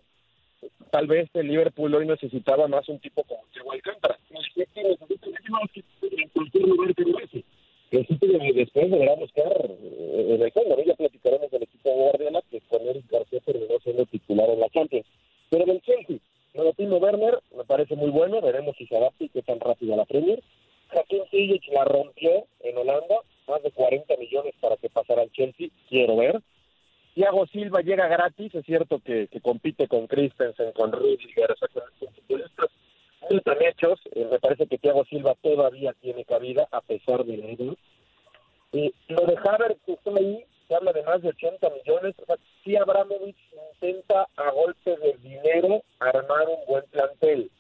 tal 0.91 1.07
vez 1.07 1.31
el 1.35 1.49
Liverpool 1.49 1.95
hoy 1.95 2.07
necesitaba 2.07 2.69
más 2.69 2.87
un 2.91 2.99
tipo 2.99 3.25
como 3.25 3.43
Thiago 3.53 3.73
Alcántara. 3.73 4.19
En 6.03 6.29
cualquier 6.29 6.63
lugar 6.69 6.95
que. 6.95 7.45
El 7.95 8.19
de- 8.19 8.53
después 8.55 8.91
deberá 8.91 9.15
buscar 9.15 9.53
en 9.71 10.43
el. 10.43 10.53
¿no? 10.69 10.83
Ya 10.85 10.95
platicaremos 10.95 11.51
del 11.51 11.63
equipo 11.63 11.89
de 11.89 11.95
Guardiola, 11.95 12.43
que 12.51 12.61
con 12.63 12.89
Eric 12.89 13.05
García 13.11 13.41
terminó 13.45 13.79
siendo 13.83 14.05
titular 14.07 14.51
en 14.51 14.61
la 14.61 14.69
Champions. 14.71 15.07
Pero 15.51 15.65
del 15.65 15.81
Chelsea, 15.83 16.17
Timo 16.77 16.97
Werner 16.97 17.39
me 17.57 17.65
parece 17.65 17.95
muy 17.95 18.11
bueno. 18.11 18.41
Veremos 18.41 18.77
si 18.77 18.87
se 18.87 18.97
adapta 18.97 19.23
y 19.25 19.29
qué 19.29 19.43
tan 19.43 19.61
rápido 19.61 19.95
a 19.95 19.99
la 19.99 20.05
Premier. 20.07 20.43
Joaquín 20.93 21.23
Ziyech 21.31 21.69
la 21.73 21.85
rompió 21.85 22.47
en 22.61 22.77
Holanda, 22.79 23.21
más 23.49 23.63
de 23.63 23.71
40 23.71 24.17
millones 24.17 24.55
para 24.61 24.77
que 24.77 24.89
pasara 24.89 25.23
al 25.23 25.31
Chelsea. 25.33 25.69
Quiero 25.89 26.17
ver. 26.17 26.41
Thiago 27.15 27.47
Silva 27.47 27.81
llega 27.81 28.09
gratis, 28.09 28.53
es 28.57 28.65
cierto 28.67 28.99
que, 28.99 29.29
que 29.29 29.41
compite 29.41 29.87
con 29.87 30.09
Christensen, 30.09 30.73
con 30.73 30.91
Rudiger, 30.91 31.53
o 31.53 31.57
sea, 31.57 31.69
con 31.69 31.83
futbolistas 32.13 32.71
muy 33.31 33.41
hechos, 33.69 34.01
eh, 34.15 34.27
me 34.31 34.39
parece 34.39 34.67
que 34.67 34.79
Thiago 34.79 35.05
Silva 35.05 35.35
todavía 35.41 35.95
tiene 36.01 36.25
cabida 36.25 36.69
a 36.71 36.81
pesar 36.81 37.25
de 37.25 37.37
la 37.37 37.47
edad. 37.47 37.75
Y 38.73 38.93
lo 39.09 39.27
de 39.27 39.37
Havertz 39.43 39.81
que 39.87 39.93
está 39.93 40.11
ahí, 40.11 40.45
se 40.69 40.75
habla 40.75 40.93
de 40.93 41.04
más 41.15 41.23
de 41.23 41.29
80 41.29 41.71
millones, 41.71 42.15
o 42.21 42.27
sea, 42.27 42.37
si 42.65 42.77
Abramovich 42.77 43.37
intenta 43.73 44.27
a 44.37 44.51
golpe 44.51 44.97
de 44.97 45.17
dinero 45.23 45.83
armar 46.01 46.49
un 46.49 46.67
buen 46.67 46.85
plantel. 46.91 47.51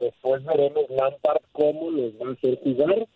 Después 0.00 0.44
veremos 0.44 0.90
Lampard 0.90 1.42
cómo 1.52 1.92
les 1.92 2.12
va 2.20 2.30
a 2.30 2.32
hacer 2.32 2.58
jugar. 2.58 3.06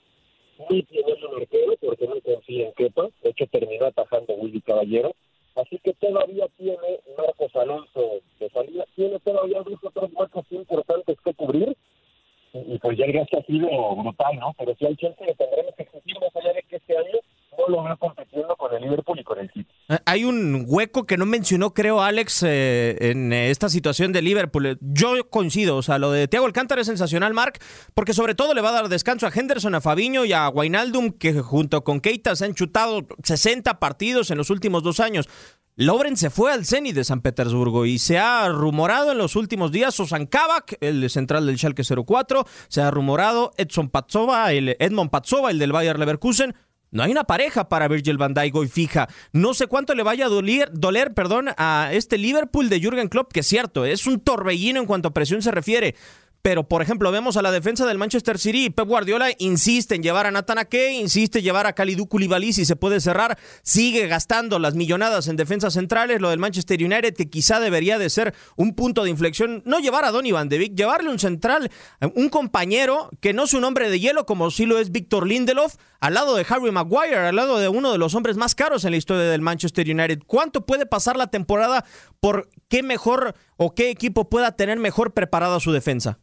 Muy 0.70 0.82
tiene 0.84 1.14
un 1.14 1.40
arquero 1.40 1.74
porque 1.80 2.06
no 2.06 2.20
confía 2.20 2.66
en 2.66 2.72
Kepa, 2.74 3.08
de 3.22 3.30
hecho 3.30 3.46
terminó 3.46 3.86
atajando 3.86 4.34
Willy 4.34 4.60
Caballero. 4.60 5.14
Así 5.56 5.80
que 5.82 5.92
todavía 5.94 6.46
tiene 6.56 7.00
Marcos 7.16 7.54
Alonso 7.56 8.20
de 8.38 8.48
salida, 8.50 8.84
tiene 8.94 9.18
todavía 9.18 9.62
dos 9.62 9.78
o 9.82 9.90
tres 9.90 10.10
importantes 10.50 11.16
que 11.24 11.34
cubrir. 11.34 11.76
Y, 12.52 12.78
pues 12.78 12.96
ya 12.96 13.04
el 13.04 13.12
gasto 13.12 13.38
ha 13.38 13.42
sido 13.42 13.68
brutal, 13.96 14.36
¿no? 14.38 14.54
Pero 14.56 14.74
si 14.76 14.84
le 14.84 15.34
tendremos 15.34 15.74
que 15.76 15.82
exigir 15.82 16.18
más 16.20 16.34
allá 16.34 16.52
de 16.54 16.62
que 16.62 16.76
este 16.76 16.96
año 16.96 17.18
no 17.58 17.66
lo 17.68 17.82
veo 17.82 17.96
compitiendo 17.96 18.56
con 18.56 18.74
el 18.74 18.82
Liverpool 18.82 19.18
y 19.18 19.24
con 19.24 19.38
el 19.38 19.50
City. 19.50 19.70
Eh, 19.88 19.97
Hay 20.10 20.24
un 20.24 20.64
hueco 20.66 21.04
que 21.04 21.18
no 21.18 21.26
mencionó, 21.26 21.74
creo, 21.74 22.00
Alex, 22.00 22.42
eh, 22.42 22.96
en 22.98 23.30
esta 23.30 23.68
situación 23.68 24.10
de 24.10 24.22
Liverpool. 24.22 24.78
Yo 24.80 25.28
coincido, 25.28 25.76
o 25.76 25.82
sea, 25.82 25.98
lo 25.98 26.10
de 26.10 26.26
Thiago 26.28 26.46
Alcántara 26.46 26.80
es 26.80 26.86
sensacional, 26.86 27.34
Mark, 27.34 27.58
porque 27.92 28.14
sobre 28.14 28.34
todo 28.34 28.54
le 28.54 28.62
va 28.62 28.70
a 28.70 28.72
dar 28.72 28.88
descanso 28.88 29.26
a 29.26 29.30
Henderson, 29.30 29.74
a 29.74 29.82
Fabiño 29.82 30.24
y 30.24 30.32
a 30.32 30.48
Wijnaldum, 30.48 31.10
que 31.10 31.34
junto 31.42 31.84
con 31.84 32.00
Keita 32.00 32.34
se 32.36 32.46
han 32.46 32.54
chutado 32.54 33.06
60 33.22 33.78
partidos 33.80 34.30
en 34.30 34.38
los 34.38 34.48
últimos 34.48 34.82
dos 34.82 34.98
años. 34.98 35.28
Lovren 35.76 36.16
se 36.16 36.30
fue 36.30 36.52
al 36.52 36.64
Zenit 36.64 36.94
de 36.94 37.04
San 37.04 37.20
Petersburgo 37.20 37.84
y 37.84 37.98
se 37.98 38.18
ha 38.18 38.48
rumorado 38.48 39.12
en 39.12 39.18
los 39.18 39.36
últimos 39.36 39.72
días 39.72 39.94
Susan 39.94 40.24
Kavak, 40.24 40.78
el 40.80 41.10
central 41.10 41.44
del 41.44 41.58
Schalke 41.58 41.82
04, 41.84 42.46
se 42.68 42.80
ha 42.80 42.90
rumorado 42.90 43.52
Edson 43.58 43.90
Patsova, 43.90 44.54
el 44.54 44.74
Edmond 44.78 45.10
Patsova, 45.10 45.50
el 45.50 45.58
del 45.58 45.72
Bayer 45.72 45.98
Leverkusen. 45.98 46.56
No 46.90 47.02
hay 47.02 47.10
una 47.12 47.24
pareja 47.24 47.68
para 47.68 47.88
Virgil 47.88 48.16
van 48.16 48.34
Dijk 48.34 48.54
hoy 48.54 48.68
fija. 48.68 49.08
No 49.32 49.52
sé 49.52 49.66
cuánto 49.66 49.94
le 49.94 50.02
vaya 50.02 50.26
a 50.26 50.28
doler, 50.28 50.70
doler 50.72 51.12
perdón, 51.12 51.50
a 51.56 51.90
este 51.92 52.16
Liverpool 52.16 52.68
de 52.68 52.80
Jürgen 52.80 53.08
Klopp, 53.08 53.32
que 53.32 53.40
es 53.40 53.46
cierto, 53.46 53.84
es 53.84 54.06
un 54.06 54.20
torbellino 54.20 54.80
en 54.80 54.86
cuanto 54.86 55.08
a 55.08 55.14
presión 55.14 55.42
se 55.42 55.50
refiere. 55.50 55.94
Pero, 56.48 56.66
por 56.66 56.80
ejemplo, 56.80 57.12
vemos 57.12 57.36
a 57.36 57.42
la 57.42 57.52
defensa 57.52 57.84
del 57.84 57.98
Manchester 57.98 58.38
City 58.38 58.64
y 58.64 58.70
Pep 58.70 58.88
Guardiola 58.88 59.28
insiste 59.36 59.94
en 59.94 60.02
llevar 60.02 60.24
a 60.24 60.30
Nathan 60.30 60.56
Ake, 60.56 60.92
insiste 60.92 61.40
en 61.40 61.44
llevar 61.44 61.66
a 61.66 61.74
Kalidou 61.74 62.08
Koulibaly 62.08 62.54
si 62.54 62.64
se 62.64 62.74
puede 62.74 63.02
cerrar, 63.02 63.36
sigue 63.62 64.06
gastando 64.06 64.58
las 64.58 64.74
millonadas 64.74 65.28
en 65.28 65.36
defensas 65.36 65.74
centrales, 65.74 66.22
lo 66.22 66.30
del 66.30 66.38
Manchester 66.38 66.82
United 66.82 67.12
que 67.12 67.28
quizá 67.28 67.60
debería 67.60 67.98
de 67.98 68.08
ser 68.08 68.32
un 68.56 68.74
punto 68.74 69.04
de 69.04 69.10
inflexión, 69.10 69.62
no 69.66 69.78
llevar 69.78 70.06
a 70.06 70.10
Donny 70.10 70.32
Van 70.32 70.48
de 70.48 70.56
Beek, 70.56 70.74
llevarle 70.74 71.10
un 71.10 71.18
central, 71.18 71.70
un 72.14 72.30
compañero 72.30 73.10
que 73.20 73.34
no 73.34 73.44
es 73.44 73.52
un 73.52 73.64
hombre 73.64 73.90
de 73.90 74.00
hielo 74.00 74.24
como 74.24 74.50
sí 74.50 74.64
lo 74.64 74.78
es 74.78 74.90
Víctor 74.90 75.26
Lindelof, 75.26 75.74
al 76.00 76.14
lado 76.14 76.34
de 76.34 76.46
Harry 76.48 76.70
Maguire, 76.70 77.14
al 77.14 77.36
lado 77.36 77.58
de 77.58 77.68
uno 77.68 77.92
de 77.92 77.98
los 77.98 78.14
hombres 78.14 78.38
más 78.38 78.54
caros 78.54 78.86
en 78.86 78.92
la 78.92 78.96
historia 78.96 79.24
del 79.24 79.42
Manchester 79.42 79.86
United. 79.86 80.20
¿Cuánto 80.26 80.64
puede 80.64 80.86
pasar 80.86 81.18
la 81.18 81.26
temporada 81.26 81.84
por 82.20 82.48
qué 82.68 82.82
mejor 82.82 83.34
o 83.58 83.74
qué 83.74 83.90
equipo 83.90 84.30
pueda 84.30 84.52
tener 84.52 84.78
mejor 84.78 85.12
preparada 85.12 85.60
su 85.60 85.72
defensa? 85.72 86.20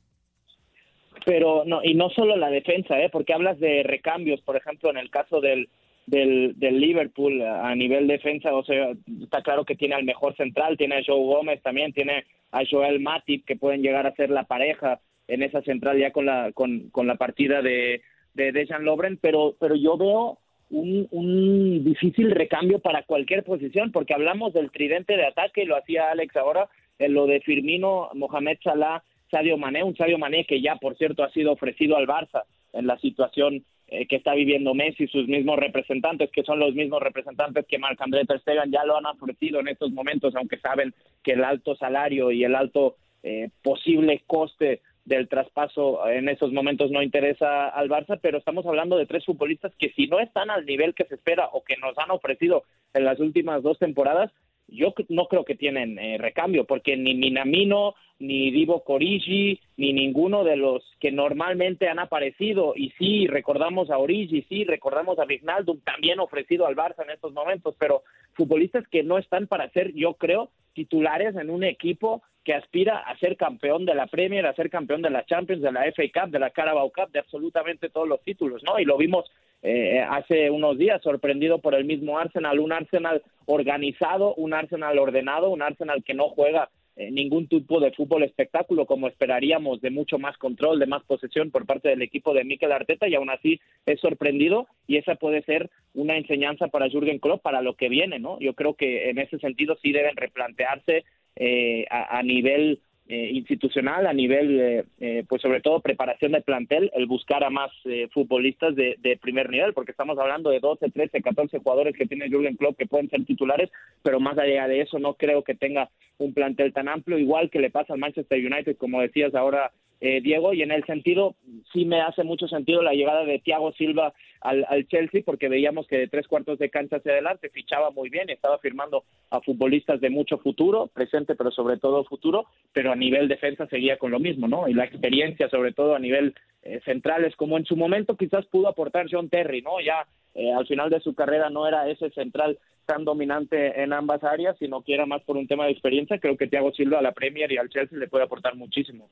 Pero 1.26 1.64
no 1.66 1.82
y 1.84 1.94
no 1.94 2.10
solo 2.10 2.36
la 2.36 2.50
defensa 2.50 3.00
eh 3.00 3.10
porque 3.12 3.34
hablas 3.34 3.60
de 3.60 3.84
recambios 3.84 4.42
por 4.42 4.56
ejemplo 4.56 4.90
en 4.90 4.98
el 4.98 5.10
caso 5.10 5.42
del 5.42 5.70
del, 6.08 6.54
del 6.60 6.80
Liverpool 6.80 7.42
a 7.42 7.74
nivel 7.76 8.08
defensa 8.08 8.54
o 8.54 8.64
sea 8.64 8.92
está 9.24 9.42
claro 9.42 9.66
que 9.66 9.76
tiene 9.76 9.96
al 9.96 10.04
mejor 10.04 10.36
central 10.36 10.78
tiene 10.78 10.98
a 10.98 11.04
Joe 11.06 11.20
Gómez 11.20 11.62
también 11.62 11.94
tiene 11.94 12.26
a 12.52 12.62
Joel 12.70 13.00
Matip 13.00 13.46
que 13.46 13.56
pueden 13.56 13.82
llegar 13.82 14.06
a 14.06 14.16
ser 14.16 14.30
la 14.30 14.44
pareja 14.44 15.00
en 15.28 15.42
esa 15.42 15.62
central 15.62 15.98
ya 15.98 16.12
con 16.12 16.26
la 16.26 16.52
con, 16.54 16.90
con 16.90 17.08
la 17.08 17.16
partida 17.16 17.62
de 17.62 18.02
de 18.34 18.52
Dejan 18.52 18.86
Lovren 18.86 19.18
pero 19.18 19.56
pero 19.60 19.76
yo 19.76 19.98
veo 19.98 20.38
un, 20.70 21.08
un 21.12 21.84
difícil 21.84 22.32
recambio 22.32 22.80
para 22.80 23.04
cualquier 23.04 23.44
posición 23.44 23.92
porque 23.92 24.14
hablamos 24.14 24.54
del 24.54 24.72
tridente 24.72 25.16
de 25.16 25.26
ataque 25.26 25.64
y 25.64 25.66
lo 25.66 25.78
hacía 25.78 26.12
Alex 26.12 26.36
ahora 26.36 26.70
en 27.00 27.14
lo 27.14 27.28
de 27.28 27.42
Firmino 27.42 28.10
Mohamed 28.14 28.58
Salah 28.64 29.04
Sadio 29.36 29.58
Mané, 29.58 29.84
un 29.84 29.98
Sadio 29.98 30.18
Mané 30.18 30.46
que 30.46 30.62
ya, 30.62 30.78
por 30.78 30.96
cierto, 30.96 31.22
ha 31.22 31.30
sido 31.32 31.52
ofrecido 31.52 31.98
al 31.98 32.08
Barça 32.08 32.44
en 32.72 32.88
la 32.88 32.98
situación 33.00 33.66
eh, 33.90 34.08
que 34.08 34.16
está 34.16 34.34
viviendo 34.34 34.74
Messi, 34.74 35.08
sus 35.08 35.28
mismos 35.28 35.60
representantes, 35.60 36.32
que 36.32 36.44
son 36.44 36.58
los 36.58 36.74
mismos 36.74 37.02
representantes 37.02 37.66
que 37.68 37.78
Marc 37.78 38.02
André 38.02 38.24
Ter 38.24 38.40
Stegen 38.40 38.72
ya 38.72 38.86
lo 38.86 38.96
han 38.96 39.06
ofrecido 39.06 39.60
en 39.60 39.68
estos 39.68 39.92
momentos, 39.92 40.34
aunque 40.38 40.58
saben 40.60 40.94
que 41.22 41.34
el 41.34 41.44
alto 41.44 41.76
salario 41.76 42.32
y 42.32 42.46
el 42.46 42.56
alto 42.56 42.96
eh, 43.24 43.50
posible 43.62 44.24
coste 44.26 44.80
del 45.04 45.28
traspaso 45.28 46.08
en 46.08 46.30
esos 46.30 46.54
momentos 46.54 46.90
no 46.90 47.04
interesa 47.04 47.68
al 47.68 47.90
Barça, 47.90 48.18
pero 48.22 48.38
estamos 48.38 48.66
hablando 48.66 48.96
de 48.96 49.06
tres 49.06 49.26
futbolistas 49.26 49.74
que 49.78 49.90
si 49.98 50.08
no 50.08 50.22
están 50.22 50.50
al 50.50 50.66
nivel 50.66 50.96
que 50.96 51.04
se 51.04 51.16
espera 51.16 51.50
o 51.52 51.62
que 51.62 51.76
nos 51.76 51.98
han 51.98 52.10
ofrecido 52.10 52.64
en 52.94 53.04
las 53.04 53.20
últimas 53.20 53.62
dos 53.62 53.78
temporadas, 53.80 54.32
yo 54.68 54.94
no 55.10 55.28
creo 55.28 55.46
que 55.46 55.56
tienen 55.56 56.00
eh, 56.00 56.18
recambio, 56.18 56.66
porque 56.66 56.98
ni 56.98 57.14
Minamino, 57.14 57.96
ni 58.20 58.52
Divo 58.52 58.84
Corigi, 58.84 59.60
ni 59.78 59.94
ninguno 59.94 60.44
de 60.44 60.56
los 60.56 60.84
que 61.00 61.12
normalmente 61.12 61.88
han 61.88 62.00
aparecido, 62.00 62.74
y 62.76 62.92
sí, 62.98 63.28
recordamos 63.28 63.90
a 63.90 63.98
Origi, 63.98 64.44
sí, 64.50 64.64
recordamos 64.64 65.20
a 65.20 65.26
Vignaldum, 65.26 65.82
también 65.82 66.20
ofrecido 66.20 66.66
al 66.66 66.76
Barça 66.76 67.04
en 67.04 67.12
estos 67.12 67.34
momentos, 67.34 67.76
pero 67.78 68.04
futbolistas 68.34 68.88
que 68.88 69.04
no 69.04 69.18
están 69.18 69.48
para 69.48 69.70
ser, 69.70 69.94
yo 69.94 70.16
creo, 70.16 70.52
titulares 70.74 71.36
en 71.36 71.50
un 71.50 71.64
equipo 71.64 72.22
que 72.44 72.54
aspira 72.54 73.00
a 73.00 73.18
ser 73.18 73.38
campeón 73.38 73.86
de 73.86 73.96
la 73.96 74.08
Premier, 74.08 74.46
a 74.46 74.54
ser 74.54 74.70
campeón 74.70 75.02
de 75.02 75.10
la 75.10 75.26
Champions, 75.26 75.64
de 75.64 75.72
la 75.72 75.92
FA 75.92 76.04
Cup, 76.14 76.32
de 76.32 76.40
la 76.40 76.52
Carabao 76.52 76.92
Cup, 76.92 77.12
de 77.12 77.20
absolutamente 77.20 77.90
todos 77.90 78.08
los 78.08 78.22
títulos, 78.22 78.62
¿no? 78.64 78.80
Y 78.80 78.86
lo 78.86 78.98
vimos 78.98 79.26
eh, 79.66 80.00
hace 80.08 80.52
unos 80.52 80.78
días, 80.78 81.02
sorprendido 81.02 81.60
por 81.60 81.74
el 81.74 81.86
mismo 81.86 82.20
Arsenal, 82.20 82.60
un 82.60 82.72
Arsenal 82.72 83.24
organizado, 83.46 84.36
un 84.36 84.54
Arsenal 84.54 85.00
ordenado, 85.00 85.50
un 85.50 85.64
Arsenal 85.64 86.04
que 86.04 86.14
no 86.14 86.30
juega 86.30 86.70
eh, 86.98 87.10
ningún 87.12 87.48
tipo 87.48 87.80
de 87.80 87.92
fútbol 87.92 88.22
espectáculo 88.22 88.86
como 88.86 89.08
esperaríamos, 89.08 89.82
de 89.82 89.90
mucho 89.90 90.20
más 90.20 90.38
control, 90.38 90.80
de 90.80 90.86
más 90.86 91.04
posesión 91.04 91.50
por 91.50 91.66
parte 91.66 91.90
del 91.90 92.04
equipo 92.04 92.34
de 92.34 92.44
Mikel 92.44 92.72
Arteta 92.72 93.08
y 93.08 93.16
aún 93.16 93.32
así 93.32 93.60
es 93.88 94.00
sorprendido 94.00 94.68
y 94.88 94.98
esa 94.98 95.16
puede 95.16 95.42
ser 95.44 95.72
una 95.96 96.16
enseñanza 96.16 96.68
para 96.68 96.88
Jürgen 96.88 97.18
Klopp 97.20 97.42
para 97.42 97.62
lo 97.62 97.74
que 97.74 97.90
viene, 97.90 98.20
¿no? 98.20 98.40
Yo 98.40 98.54
creo 98.54 98.76
que 98.76 99.10
en 99.10 99.18
ese 99.18 99.40
sentido 99.40 99.76
sí 99.82 99.92
deben 99.92 100.16
replantearse 100.16 101.04
eh, 101.36 101.86
a, 101.90 102.20
a, 102.20 102.24
nivel 102.24 102.80
eh, 103.08 103.30
institucional, 103.34 104.08
a 104.08 104.14
nivel, 104.14 104.84
eh, 105.00 105.24
pues 105.30 105.40
sobre 105.40 105.62
todo 105.62 105.80
preparación 105.80 106.32
de 106.32 106.42
plantel, 106.42 106.90
el 106.96 107.06
buscar 107.06 107.44
a 107.44 107.52
más 107.52 107.70
eh, 107.86 108.08
futbolistas 108.12 108.76
de, 108.76 108.96
de, 109.00 109.16
primer 109.18 109.50
nivel, 109.52 109.74
porque 109.74 109.92
estamos 109.92 110.18
hablando 110.18 110.50
de 110.50 110.60
12, 110.60 110.90
13, 110.90 111.22
14 111.22 111.60
jugadores 111.60 111.96
que 111.96 112.08
tiene 112.08 112.30
Jürgen 112.30 112.56
Klopp 112.56 112.78
que 112.78 112.88
pueden 112.88 113.08
ser 113.12 113.24
titulares, 113.24 113.70
pero 114.02 114.20
más 114.20 114.40
allá 114.40 114.68
de 114.68 114.82
eso 114.82 114.98
no 114.98 115.14
creo 115.14 115.44
que 115.44 115.54
tenga 115.54 115.90
un 116.18 116.34
plantel 116.34 116.74
tan 116.74 116.88
amplio, 116.88 117.20
igual 117.20 117.52
que 117.52 117.60
le 117.60 117.70
pasa 117.70 117.94
al 117.94 118.00
Manchester 118.00 118.44
United, 118.44 118.76
como 118.78 119.02
decías 119.02 119.36
ahora 119.36 119.72
eh, 120.02 120.22
Diego, 120.22 120.54
y 120.54 120.62
en 120.62 120.72
el 120.72 120.86
sentido, 120.86 121.36
sí 121.72 121.86
me 121.86 122.02
hace 122.02 122.24
mucho 122.24 122.48
sentido 122.48 122.82
la 122.82 122.94
llegada 122.94 123.24
de 123.24 123.40
Thiago 123.40 123.72
Silva 123.74 124.14
al, 124.42 124.66
al, 124.70 124.88
Chelsea, 124.88 125.22
porque 125.26 125.50
veíamos 125.50 125.88
que 125.88 125.98
de 125.98 126.08
tres 126.08 126.28
cuartos 126.28 126.60
de 126.60 126.70
cancha 126.70 126.98
hacia 126.98 127.14
adelante 127.14 127.50
fichaba 127.50 127.92
muy 127.92 128.10
bien, 128.10 128.30
estaba 128.30 128.60
firmando 128.60 129.04
a 129.30 129.42
futbolistas 129.42 130.02
de 130.02 130.10
mucho 130.10 130.38
futuro, 130.38 130.88
presente, 130.88 131.36
pero 131.36 131.52
sobre 131.52 131.78
todo 131.78 132.04
futuro, 132.04 132.46
pero 132.74 132.92
a 132.92 132.96
nivel 132.96 133.28
defensa 133.28 133.68
seguía 133.68 133.98
con 133.98 134.12
lo 134.12 134.20
mismo, 134.20 134.48
¿no? 134.48 134.68
Y 134.68 134.74
la 134.74 134.86
experiencia, 134.86 135.50
sobre 135.50 135.72
todo 135.72 135.96
a 135.96 136.00
nivel 136.00 136.36
eh, 136.64 136.82
centrales, 136.84 137.36
como 137.36 137.58
en 137.58 137.66
su 137.66 137.76
momento 137.76 138.18
quizás 138.18 138.46
pudo 138.48 138.68
aportar 138.68 139.08
John 139.10 139.30
Terry, 139.30 139.62
¿no? 139.62 139.80
Ya 139.80 140.06
eh, 140.34 140.52
al 140.52 140.68
final 140.68 140.90
de 140.90 141.00
su 141.00 141.16
carrera 141.16 141.50
no 141.50 141.68
era 141.68 141.88
ese 141.88 142.10
central 142.10 142.60
tan 142.86 143.06
dominante 143.06 143.82
en 143.82 143.94
ambas 143.94 144.24
áreas, 144.24 144.58
sino 144.60 144.82
que 144.82 144.94
era 144.94 145.06
más 145.06 145.24
por 145.24 145.38
un 145.38 145.48
tema 145.48 145.66
de 145.66 145.72
experiencia. 145.72 146.20
Creo 146.20 146.38
que 146.38 146.48
Thiago 146.48 146.72
Silva 146.72 147.00
a 147.00 147.02
la 147.02 147.14
Premier 147.14 147.52
y 147.52 147.58
al 147.58 147.70
Chelsea 147.70 147.98
le 147.98 148.08
puede 148.08 148.26
aportar 148.26 148.56
muchísimo. 148.56 149.10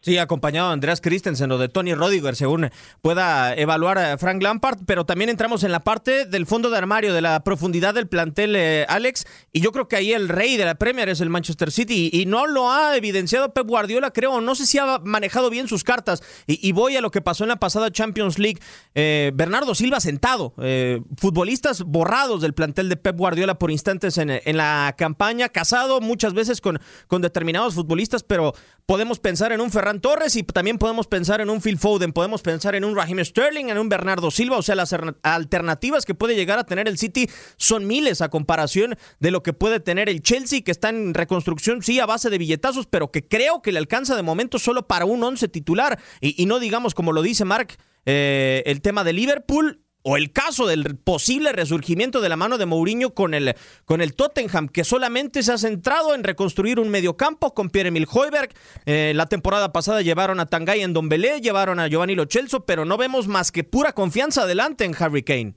Sí, 0.00 0.18
acompañado 0.18 0.68
de 0.68 0.74
Andreas 0.74 1.00
Christensen 1.00 1.50
o 1.50 1.58
de 1.58 1.68
Tony 1.68 1.94
Rodiger, 1.94 2.36
según 2.36 2.70
pueda 3.02 3.54
evaluar 3.56 3.98
a 3.98 4.18
Frank 4.18 4.40
Lampard, 4.40 4.78
pero 4.86 5.04
también 5.04 5.30
entramos 5.30 5.64
en 5.64 5.72
la 5.72 5.80
parte 5.80 6.26
del 6.26 6.46
fondo 6.46 6.70
de 6.70 6.78
armario, 6.78 7.12
de 7.12 7.22
la 7.22 7.42
profundidad 7.42 7.94
del 7.94 8.06
plantel, 8.06 8.54
eh, 8.54 8.86
Alex, 8.88 9.26
y 9.52 9.60
yo 9.62 9.72
creo 9.72 9.88
que 9.88 9.96
ahí 9.96 10.12
el 10.12 10.28
rey 10.28 10.56
de 10.56 10.64
la 10.64 10.76
Premier 10.76 11.08
es 11.08 11.20
el 11.20 11.30
Manchester 11.30 11.72
City, 11.72 12.10
y, 12.12 12.26
no 12.26 12.46
lo 12.46 12.70
ha 12.70 12.96
evidenciado 12.96 13.52
Pep 13.52 13.66
Guardiola, 13.66 14.12
creo, 14.12 14.40
no 14.40 14.54
sé 14.54 14.66
si 14.66 14.78
ha 14.78 15.00
manejado 15.00 15.50
bien 15.50 15.66
sus 15.66 15.82
cartas, 15.82 16.22
y, 16.46 16.70
voy 16.70 16.96
a 16.96 17.00
lo 17.00 17.10
que 17.10 17.20
pasó 17.20 17.42
en 17.42 17.48
la 17.48 17.56
pasada 17.56 17.90
Champions 17.90 18.38
League, 18.38 18.60
eh, 18.94 19.32
Bernardo 19.34 19.74
Silva 19.74 19.98
sentado, 19.98 20.54
eh, 20.58 21.00
futbolistas 21.16 21.82
borrados 21.82 22.42
del 22.42 22.54
plantel 22.54 22.88
de 22.88 22.96
Pep 22.96 23.16
Guardiola 23.16 23.58
por 23.58 23.72
instantes 23.72 24.18
en, 24.18 24.30
en 24.30 24.56
la 24.56 24.94
campaña, 24.96 25.48
casado 25.48 26.00
muchas 26.00 26.34
veces 26.34 26.60
con, 26.60 26.78
con 27.08 27.22
determinados 27.22 27.74
futbolistas, 27.74 28.22
pero 28.22 28.54
podemos 28.86 29.18
pensar 29.18 29.52
en 29.52 29.60
un 29.60 29.70
Ferran 29.70 29.95
Torres 30.00 30.36
y 30.36 30.42
también 30.42 30.78
podemos 30.78 31.06
pensar 31.06 31.40
en 31.40 31.50
un 31.50 31.60
Phil 31.60 31.78
Foden, 31.78 32.12
podemos 32.12 32.42
pensar 32.42 32.74
en 32.74 32.84
un 32.84 32.96
Raheem 32.96 33.24
Sterling, 33.24 33.66
en 33.66 33.78
un 33.78 33.88
Bernardo 33.88 34.30
Silva, 34.30 34.58
o 34.58 34.62
sea, 34.62 34.74
las 34.74 34.94
alternativas 35.22 36.04
que 36.04 36.14
puede 36.14 36.34
llegar 36.34 36.58
a 36.58 36.64
tener 36.64 36.88
el 36.88 36.98
City 36.98 37.28
son 37.56 37.86
miles 37.86 38.20
a 38.20 38.28
comparación 38.28 38.96
de 39.20 39.30
lo 39.30 39.42
que 39.42 39.52
puede 39.52 39.80
tener 39.80 40.08
el 40.08 40.22
Chelsea, 40.22 40.62
que 40.62 40.70
está 40.70 40.88
en 40.88 41.14
reconstrucción, 41.14 41.82
sí, 41.82 42.00
a 42.00 42.06
base 42.06 42.30
de 42.30 42.38
billetazos, 42.38 42.86
pero 42.86 43.10
que 43.10 43.26
creo 43.26 43.62
que 43.62 43.72
le 43.72 43.78
alcanza 43.78 44.16
de 44.16 44.22
momento 44.22 44.58
solo 44.58 44.86
para 44.86 45.04
un 45.04 45.22
once 45.22 45.48
titular, 45.48 45.98
y, 46.20 46.46
no 46.46 46.58
digamos 46.58 46.94
como 46.94 47.12
lo 47.12 47.22
dice 47.22 47.44
Mark, 47.44 47.76
eh, 48.04 48.62
el 48.66 48.80
tema 48.82 49.02
de 49.04 49.12
Liverpool 49.12 49.85
o 50.08 50.16
el 50.16 50.30
caso 50.30 50.68
del 50.68 50.96
posible 50.96 51.50
resurgimiento 51.50 52.20
de 52.20 52.28
la 52.28 52.36
mano 52.36 52.58
de 52.58 52.66
Mourinho 52.66 53.12
con 53.12 53.34
el, 53.34 53.56
con 53.84 54.00
el 54.00 54.14
Tottenham, 54.14 54.68
que 54.68 54.84
solamente 54.84 55.42
se 55.42 55.52
ha 55.52 55.58
centrado 55.58 56.14
en 56.14 56.22
reconstruir 56.22 56.78
un 56.78 56.90
mediocampo 56.90 57.54
con 57.54 57.70
Pierre-Emil 57.70 58.06
Hoiberg. 58.14 58.50
Eh, 58.86 59.14
la 59.16 59.26
temporada 59.26 59.72
pasada 59.72 60.02
llevaron 60.02 60.38
a 60.38 60.46
Tangay 60.46 60.82
en 60.82 60.92
Don 60.92 61.08
Belé, 61.08 61.40
llevaron 61.40 61.80
a 61.80 61.88
Giovanni 61.88 62.14
Lo 62.14 62.26
Celso, 62.26 62.64
pero 62.64 62.84
no 62.84 62.96
vemos 62.96 63.26
más 63.26 63.50
que 63.50 63.64
pura 63.64 63.94
confianza 63.94 64.42
adelante 64.42 64.84
en 64.84 64.94
Harry 64.96 65.24
Kane. 65.24 65.54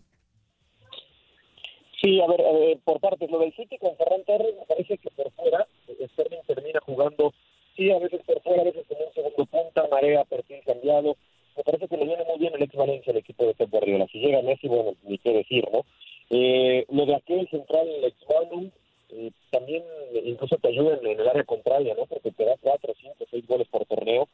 Sí, 2.02 2.20
a 2.20 2.26
ver, 2.26 2.42
ver, 2.42 2.80
por 2.84 3.00
partes, 3.00 3.30
lo 3.30 3.38
del 3.38 3.54
City 3.54 3.78
con 3.78 3.96
Ferran 3.98 4.24
Torres 4.24 4.56
me 4.58 4.66
parece 4.66 4.98
que 4.98 5.12
por 5.12 5.32
fuera 5.34 5.68
Sterling 6.14 6.42
termina 6.48 6.80
jugando, 6.84 7.36
sí, 7.78 7.92
a 7.92 8.00
veces 8.00 8.22
por 8.26 8.42
fuera, 8.42 8.64
a 8.64 8.66
veces 8.66 8.84
como 8.88 9.06
un 9.06 9.14
segundo 9.14 9.46
punta, 9.46 9.88
marea, 9.92 10.24
perfil 10.24 10.62
cambiado, 10.66 11.18
me 11.60 11.64
parece 11.64 11.90
que 11.90 11.98
le 11.98 12.06
viene 12.06 12.24
muy 12.24 12.40
bien 12.40 12.54
el 12.56 12.64
ex 12.64 12.74
Valencia 12.74 13.12
al 13.12 13.18
equipo 13.18 13.46
de 13.46 13.54
Llega 14.40 14.50
Messi, 14.50 14.68
bueno, 14.68 14.94
ni 15.04 15.18
qué 15.18 15.34
decir, 15.34 15.68
¿no? 15.72 15.86
Eh, 16.30 16.86
lo 16.90 17.06
de 17.06 17.16
aquel 17.16 17.48
central, 17.50 17.88
el 17.88 18.04
ex 18.06 18.18
Balum, 18.28 18.70
eh, 19.10 19.32
también 19.50 19.84
incluso 20.24 20.58
te 20.58 20.68
ayuda 20.68 20.98
en, 21.02 21.08
en, 21.08 21.20
el 21.20 21.28
área 21.28 21.44
contraria, 21.44 21.96
¿no? 21.96 22.06
Porque 22.06 22.32
te 22.32 22.46
da 22.46 22.56
cuatro, 22.62 22.94
cinco, 23.02 23.26
seis 23.30 23.46
goles 23.48 23.68
por 23.70 23.86
torneo. 23.86 24.28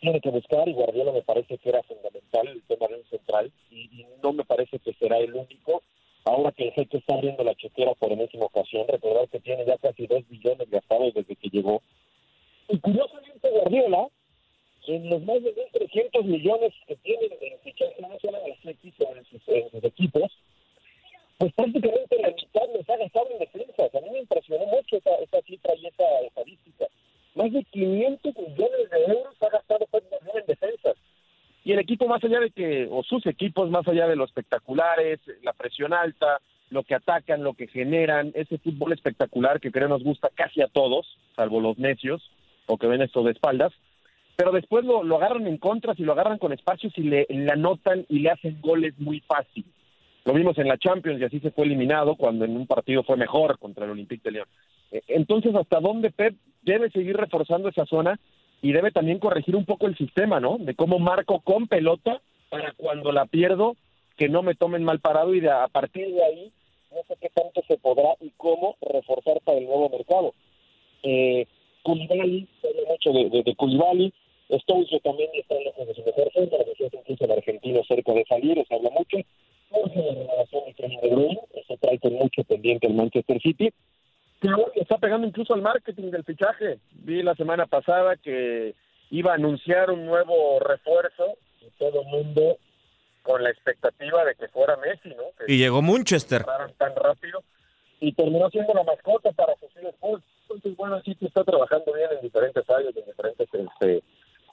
Tiene 0.00 0.20
que 0.20 0.30
buscar 0.30 0.68
y 0.68 0.72
Guardiola 0.72 1.12
me 1.12 1.22
parece 1.22 1.58
que 1.58 1.68
era 1.68 1.82
fundamental 1.82 2.48
el 2.48 2.62
tema 2.62 2.88
de 2.88 2.96
un 2.96 3.04
central 3.04 3.52
y, 3.70 4.00
y 4.00 4.06
no 4.22 4.32
me 4.32 4.44
parece 4.44 4.78
que 4.78 4.92
será 4.94 5.18
el 5.18 5.34
único. 5.34 5.82
Ahora 6.24 6.52
que 6.52 6.64
el 6.68 6.72
jefe 6.72 6.98
está 6.98 7.14
abriendo 7.14 7.42
la 7.44 7.54
chequera 7.54 7.94
por 7.94 8.12
enésima 8.12 8.44
ocasión, 8.46 8.86
recordar 8.86 9.28
que 9.28 9.40
tiene 9.40 9.64
ya 9.64 9.78
casi 9.78 10.06
dos 10.06 10.22
billones 10.28 10.68
gastados 10.68 11.14
desde 11.14 11.36
que 11.36 11.48
llegó. 11.48 11.82
Y 12.68 12.78
curiosamente 12.78 13.50
Guardiola, 13.50 14.08
en 14.86 15.08
los 15.08 15.22
más 15.22 15.42
de 15.42 15.54
1.300 15.54 16.24
millones 16.24 16.72
que 16.86 16.96
tienen 16.96 17.30
en 17.40 17.58
fichaje 17.60 17.94
no 18.00 18.18
solo 18.20 18.38
en 18.46 19.24
sus, 19.24 19.48
en 19.48 19.70
sus 19.70 19.84
equipos, 19.84 20.32
pues 21.38 21.52
prácticamente 21.54 22.18
la 22.20 22.28
mitad 22.28 22.62
les 22.74 22.88
ha 22.88 22.96
gastado 22.96 23.28
en 23.30 23.38
defensas. 23.38 23.94
A 23.94 24.00
mí 24.00 24.10
me 24.10 24.18
impresionó 24.20 24.66
mucho 24.66 24.96
esa, 24.96 25.14
esa 25.16 25.40
cifra 25.42 25.74
y 25.76 25.86
esa 25.86 26.04
estadística. 26.26 26.86
Más 27.34 27.52
de 27.52 27.64
500 27.64 28.36
millones 28.36 28.90
de 28.90 29.04
euros 29.12 29.34
ha 29.40 29.48
gastado 29.48 29.86
en 29.92 30.46
defensas. 30.46 30.96
Y 31.64 31.72
el 31.72 31.78
equipo, 31.78 32.06
más 32.06 32.22
o 32.90 33.02
sus 33.02 33.26
equipos, 33.26 33.70
más 33.70 33.86
allá 33.88 34.06
de 34.06 34.16
los 34.16 34.30
espectaculares, 34.30 35.20
la 35.42 35.52
presión 35.52 35.92
alta, 35.92 36.40
lo 36.70 36.84
que 36.84 36.94
atacan, 36.94 37.42
lo 37.42 37.54
que 37.54 37.66
generan, 37.66 38.32
ese 38.34 38.58
fútbol 38.58 38.92
espectacular 38.92 39.60
que 39.60 39.72
creo 39.72 39.88
nos 39.88 40.04
gusta 40.04 40.30
casi 40.34 40.62
a 40.62 40.68
todos, 40.68 41.18
salvo 41.34 41.60
los 41.60 41.78
necios, 41.78 42.30
o 42.66 42.78
que 42.78 42.86
ven 42.86 43.02
esto 43.02 43.22
de 43.22 43.32
espaldas, 43.32 43.72
pero 44.36 44.52
después 44.52 44.84
lo, 44.84 45.02
lo 45.02 45.16
agarran 45.16 45.46
en 45.46 45.58
contras 45.58 45.98
y 45.98 46.04
lo 46.04 46.12
agarran 46.12 46.38
con 46.38 46.52
espacios 46.52 46.96
y 46.96 47.02
le, 47.02 47.26
le 47.28 47.50
anotan 47.50 48.06
y 48.08 48.20
le 48.20 48.30
hacen 48.30 48.60
goles 48.60 48.94
muy 48.98 49.20
fácil. 49.20 49.64
Lo 50.24 50.32
vimos 50.32 50.56
en 50.58 50.68
la 50.68 50.78
Champions 50.78 51.20
y 51.20 51.24
así 51.24 51.40
se 51.40 51.50
fue 51.50 51.66
eliminado 51.66 52.14
cuando 52.14 52.44
en 52.44 52.56
un 52.56 52.66
partido 52.66 53.02
fue 53.02 53.16
mejor 53.16 53.58
contra 53.58 53.84
el 53.84 53.90
Olympique 53.90 54.22
de 54.24 54.32
León. 54.32 54.48
Entonces, 55.08 55.54
¿hasta 55.54 55.80
dónde 55.80 56.10
Pep 56.10 56.36
debe 56.62 56.90
seguir 56.90 57.16
reforzando 57.16 57.68
esa 57.68 57.86
zona 57.86 58.18
y 58.62 58.72
debe 58.72 58.90
también 58.90 59.18
corregir 59.18 59.56
un 59.56 59.64
poco 59.64 59.86
el 59.86 59.96
sistema, 59.96 60.40
¿no? 60.40 60.58
De 60.58 60.74
cómo 60.74 60.98
marco 60.98 61.40
con 61.40 61.66
pelota 61.66 62.20
para 62.50 62.72
cuando 62.72 63.12
la 63.12 63.24
pierdo 63.26 63.76
que 64.16 64.28
no 64.28 64.42
me 64.42 64.54
tomen 64.54 64.84
mal 64.84 65.00
parado 65.00 65.34
y 65.34 65.40
de, 65.40 65.50
a 65.50 65.68
partir 65.68 66.12
de 66.12 66.22
ahí 66.22 66.52
no 66.90 67.02
sé 67.08 67.16
qué 67.20 67.30
tanto 67.30 67.62
se 67.66 67.78
podrá 67.78 68.14
y 68.20 68.30
cómo 68.36 68.76
reforzar 68.82 69.40
para 69.42 69.58
el 69.58 69.66
nuevo 69.66 69.88
mercado. 69.88 70.34
Eh, 71.02 71.46
Koulibaly, 71.84 72.46
se 72.60 72.68
habla 72.68 72.82
mucho 72.88 73.12
de, 73.12 74.58
Stoicio 74.58 74.98
también 75.00 75.30
está 75.34 75.54
lejos 75.54 75.86
de 75.86 75.94
su 75.94 76.02
mejor 76.02 76.30
centro, 76.32 76.58
incluso 76.92 77.24
el 77.24 77.30
argentino 77.30 77.84
cerca 77.84 78.12
de 78.12 78.24
salir, 78.24 78.64
se 78.66 78.74
habla 78.74 78.90
mucho. 78.90 79.18
La 79.70 80.02
renovación 80.02 80.64
de 80.66 81.60
eso 81.60 81.76
trae 81.80 81.98
con 82.00 82.14
mucho 82.14 82.42
pendiente 82.42 82.88
el 82.88 82.94
Manchester 82.94 83.40
City. 83.40 83.70
Que 84.40 84.48
está 84.74 84.98
pegando 84.98 85.26
incluso 85.26 85.54
al 85.54 85.62
marketing 85.62 86.10
del 86.10 86.24
fichaje. 86.24 86.78
Vi 86.90 87.22
la 87.22 87.36
semana 87.36 87.66
pasada 87.66 88.16
que 88.16 88.74
iba 89.10 89.32
a 89.32 89.36
anunciar 89.36 89.90
un 89.90 90.06
nuevo 90.06 90.58
refuerzo 90.58 91.36
y 91.60 91.70
todo 91.78 92.02
el 92.02 92.06
mundo 92.08 92.58
con 93.22 93.42
la 93.42 93.50
expectativa 93.50 94.24
de 94.24 94.34
que 94.34 94.48
fuera 94.48 94.76
Messi, 94.76 95.10
¿no? 95.10 95.24
Que 95.38 95.52
y 95.52 95.58
llegó 95.58 95.82
Manchester. 95.82 96.44
Tan 96.78 96.94
rápido 96.96 97.42
y 98.00 98.12
terminó 98.12 98.48
siendo 98.50 98.72
la 98.72 98.82
mascota 98.82 99.30
para 99.32 99.54
sus 99.56 99.70
Spurs. 99.76 100.22
Entonces, 100.42 100.76
bueno, 100.76 100.96
el 100.96 101.02
City 101.04 101.26
está 101.26 101.44
trabajando 101.44 101.92
bien 101.92 102.08
en 102.12 102.20
diferentes 102.22 102.68
áreas, 102.68 102.96
en 102.96 103.04
diferentes 103.04 103.48
este, 103.52 104.02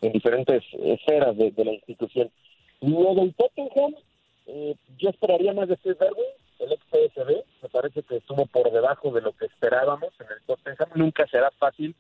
en 0.02 0.12
diferentes 0.12 0.64
esferas 0.74 1.36
de, 1.38 1.52
de 1.52 1.66
la 1.66 1.72
institución. 1.72 2.30
Lo 2.82 3.16
del 3.16 3.34
Tottenham, 3.34 3.96
eh, 4.46 4.76
yo 4.98 5.10
esperaría 5.10 5.54
más 5.54 5.68
de 5.70 5.78
Steve 5.78 5.98
Berwin, 6.00 6.26
el 6.60 6.72
ex 6.74 6.84
PSV, 6.92 7.44
me 7.64 7.70
parece 7.70 8.04
que 8.04 8.18
estuvo 8.18 8.46
por 8.46 8.72
debajo 8.72 9.12
de 9.12 9.22
lo 9.22 9.32
que 9.32 9.46
esperábamos 9.46 10.14
en 10.20 10.28
el 10.32 10.42
Tottenham. 10.46 10.90
Nunca 10.96 11.26
será 11.28 11.50
fácil 11.52 11.96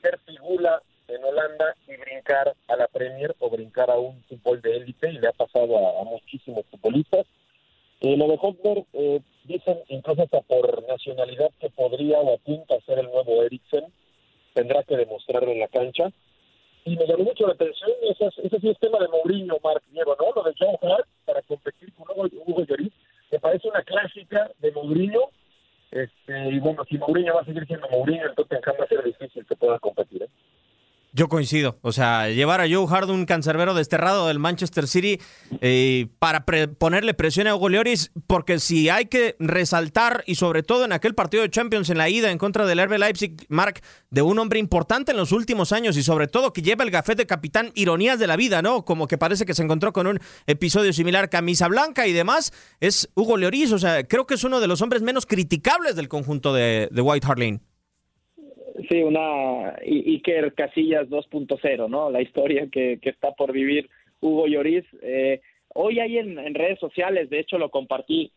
ser 0.00 0.18
figura 0.20 0.80
en 1.08 1.24
Holanda 1.24 1.74
y 1.86 1.96
brincar 1.96 2.54
a 2.68 2.76
la 2.76 2.86
Premier 2.88 3.34
o 3.38 3.50
brincar 3.50 3.90
a 3.90 3.98
un 3.98 4.22
fútbol 4.24 4.60
de 4.62 4.76
élite, 4.76 5.10
y 5.10 5.18
le 5.18 5.28
ha 5.28 5.32
pasado 5.32 6.00
a, 6.00 6.04
muchísimos 6.04 6.64
futbolistas. 6.70 7.26
Eh, 8.00 8.16
lo 8.16 8.28
de 8.28 8.36
Hotberg, 8.36 8.84
eh, 8.92 9.20
dicen 9.44 9.78
incluso 9.88 10.22
hasta 10.22 10.40
por 10.42 10.86
nacionalidad 10.88 11.50
que 11.60 11.70
podría 11.70 12.18
o 12.20 12.34
apunta 12.34 12.74
a 12.74 12.80
ser 12.80 12.98
el 12.98 13.06
nuevo 13.06 13.42
Eriksen, 13.42 13.84
tendrá 14.52 14.82
que 14.82 14.96
demostrarlo 14.96 15.50
en 15.52 15.60
la 15.60 15.68
cancha 15.68 16.10
y 16.84 16.96
me 16.96 17.06
llamó 17.06 17.24
mucho 17.24 17.46
la 17.46 17.54
atención, 17.54 17.90
ese, 18.02 18.26
ese 18.42 18.74
tema 18.74 18.98
de 18.98 19.08
Mourinho, 19.08 19.56
Marc 19.62 19.82
Diego, 19.90 20.16
¿no? 20.18 20.32
Lo 20.34 20.42
de 20.42 20.54
John 20.58 20.76
Hart 20.82 21.06
para 21.24 21.40
competir 21.42 21.92
con 21.94 22.06
Hugo, 22.10 22.28
Hugo 22.46 22.64
Lloris, 22.64 22.92
me 23.32 23.38
parece 23.38 23.68
una 23.68 23.82
clásica 23.82 24.50
de 24.58 24.70
Mourinho, 24.72 25.30
este, 25.90 26.48
y 26.50 26.58
bueno, 26.58 26.84
si 26.88 26.98
Mourinho 26.98 27.34
va 27.34 27.40
a 27.40 27.44
seguir 27.44 27.66
siendo 27.66 27.88
Mourinho, 27.88 28.34
Tottenham 28.34 28.76
va 28.78 28.84
a 28.84 28.88
ser 28.88 29.02
difícil 29.02 29.46
que 29.46 29.56
pueda 29.56 29.78
competir. 29.78 30.23
Yo 31.16 31.28
coincido. 31.28 31.78
O 31.82 31.92
sea, 31.92 32.28
llevar 32.28 32.60
a 32.60 32.68
Joe 32.68 32.88
Hart, 32.90 33.08
un 33.08 33.24
cancerbero 33.24 33.72
desterrado 33.72 34.26
del 34.26 34.40
Manchester 34.40 34.88
City, 34.88 35.20
eh, 35.60 36.08
para 36.18 36.44
ponerle 36.44 37.14
presión 37.14 37.46
a 37.46 37.54
Hugo 37.54 37.70
Lloris, 37.70 38.10
porque 38.26 38.58
si 38.58 38.88
hay 38.88 39.06
que 39.06 39.36
resaltar, 39.38 40.24
y 40.26 40.34
sobre 40.34 40.64
todo 40.64 40.84
en 40.84 40.92
aquel 40.92 41.14
partido 41.14 41.44
de 41.44 41.50
Champions 41.50 41.88
en 41.88 41.98
la 41.98 42.08
ida 42.08 42.32
en 42.32 42.38
contra 42.38 42.66
del 42.66 42.84
RB 42.84 42.98
Leipzig, 42.98 43.36
Mark, 43.48 43.80
de 44.10 44.22
un 44.22 44.40
hombre 44.40 44.58
importante 44.58 45.12
en 45.12 45.16
los 45.16 45.30
últimos 45.30 45.70
años 45.70 45.96
y 45.96 46.02
sobre 46.02 46.26
todo 46.26 46.52
que 46.52 46.62
lleva 46.62 46.82
el 46.82 46.90
gafete 46.90 47.22
de 47.22 47.26
capitán, 47.26 47.70
ironías 47.76 48.18
de 48.18 48.26
la 48.26 48.34
vida, 48.34 48.60
¿no? 48.60 48.84
Como 48.84 49.06
que 49.06 49.16
parece 49.16 49.46
que 49.46 49.54
se 49.54 49.62
encontró 49.62 49.92
con 49.92 50.08
un 50.08 50.18
episodio 50.48 50.92
similar, 50.92 51.30
camisa 51.30 51.68
blanca 51.68 52.08
y 52.08 52.12
demás, 52.12 52.52
es 52.80 53.08
Hugo 53.14 53.38
Lloris. 53.38 53.70
O 53.70 53.78
sea, 53.78 54.02
creo 54.02 54.26
que 54.26 54.34
es 54.34 54.42
uno 54.42 54.58
de 54.58 54.66
los 54.66 54.82
hombres 54.82 55.00
menos 55.00 55.26
criticables 55.26 55.94
del 55.94 56.08
conjunto 56.08 56.52
de, 56.52 56.88
de 56.90 57.00
White 57.00 57.24
Hart. 57.24 57.38
Sí, 58.88 59.02
una 59.02 59.76
Iker 59.84 60.52
Casillas 60.54 61.08
2.0, 61.08 61.88
¿no? 61.88 62.10
La 62.10 62.22
historia 62.22 62.68
que, 62.70 62.98
que, 63.00 63.10
está 63.10 63.32
por 63.32 63.52
vivir 63.52 63.88
Hugo 64.20 64.46
Lloris. 64.46 64.84
Eh, 65.02 65.40
hoy 65.74 66.00
hay 66.00 66.18
en, 66.18 66.54
redes 66.54 66.78
sociales, 66.80 67.30
de 67.30 67.40
hecho 67.40 67.58
lo 67.58 67.70
compartí 67.70 68.32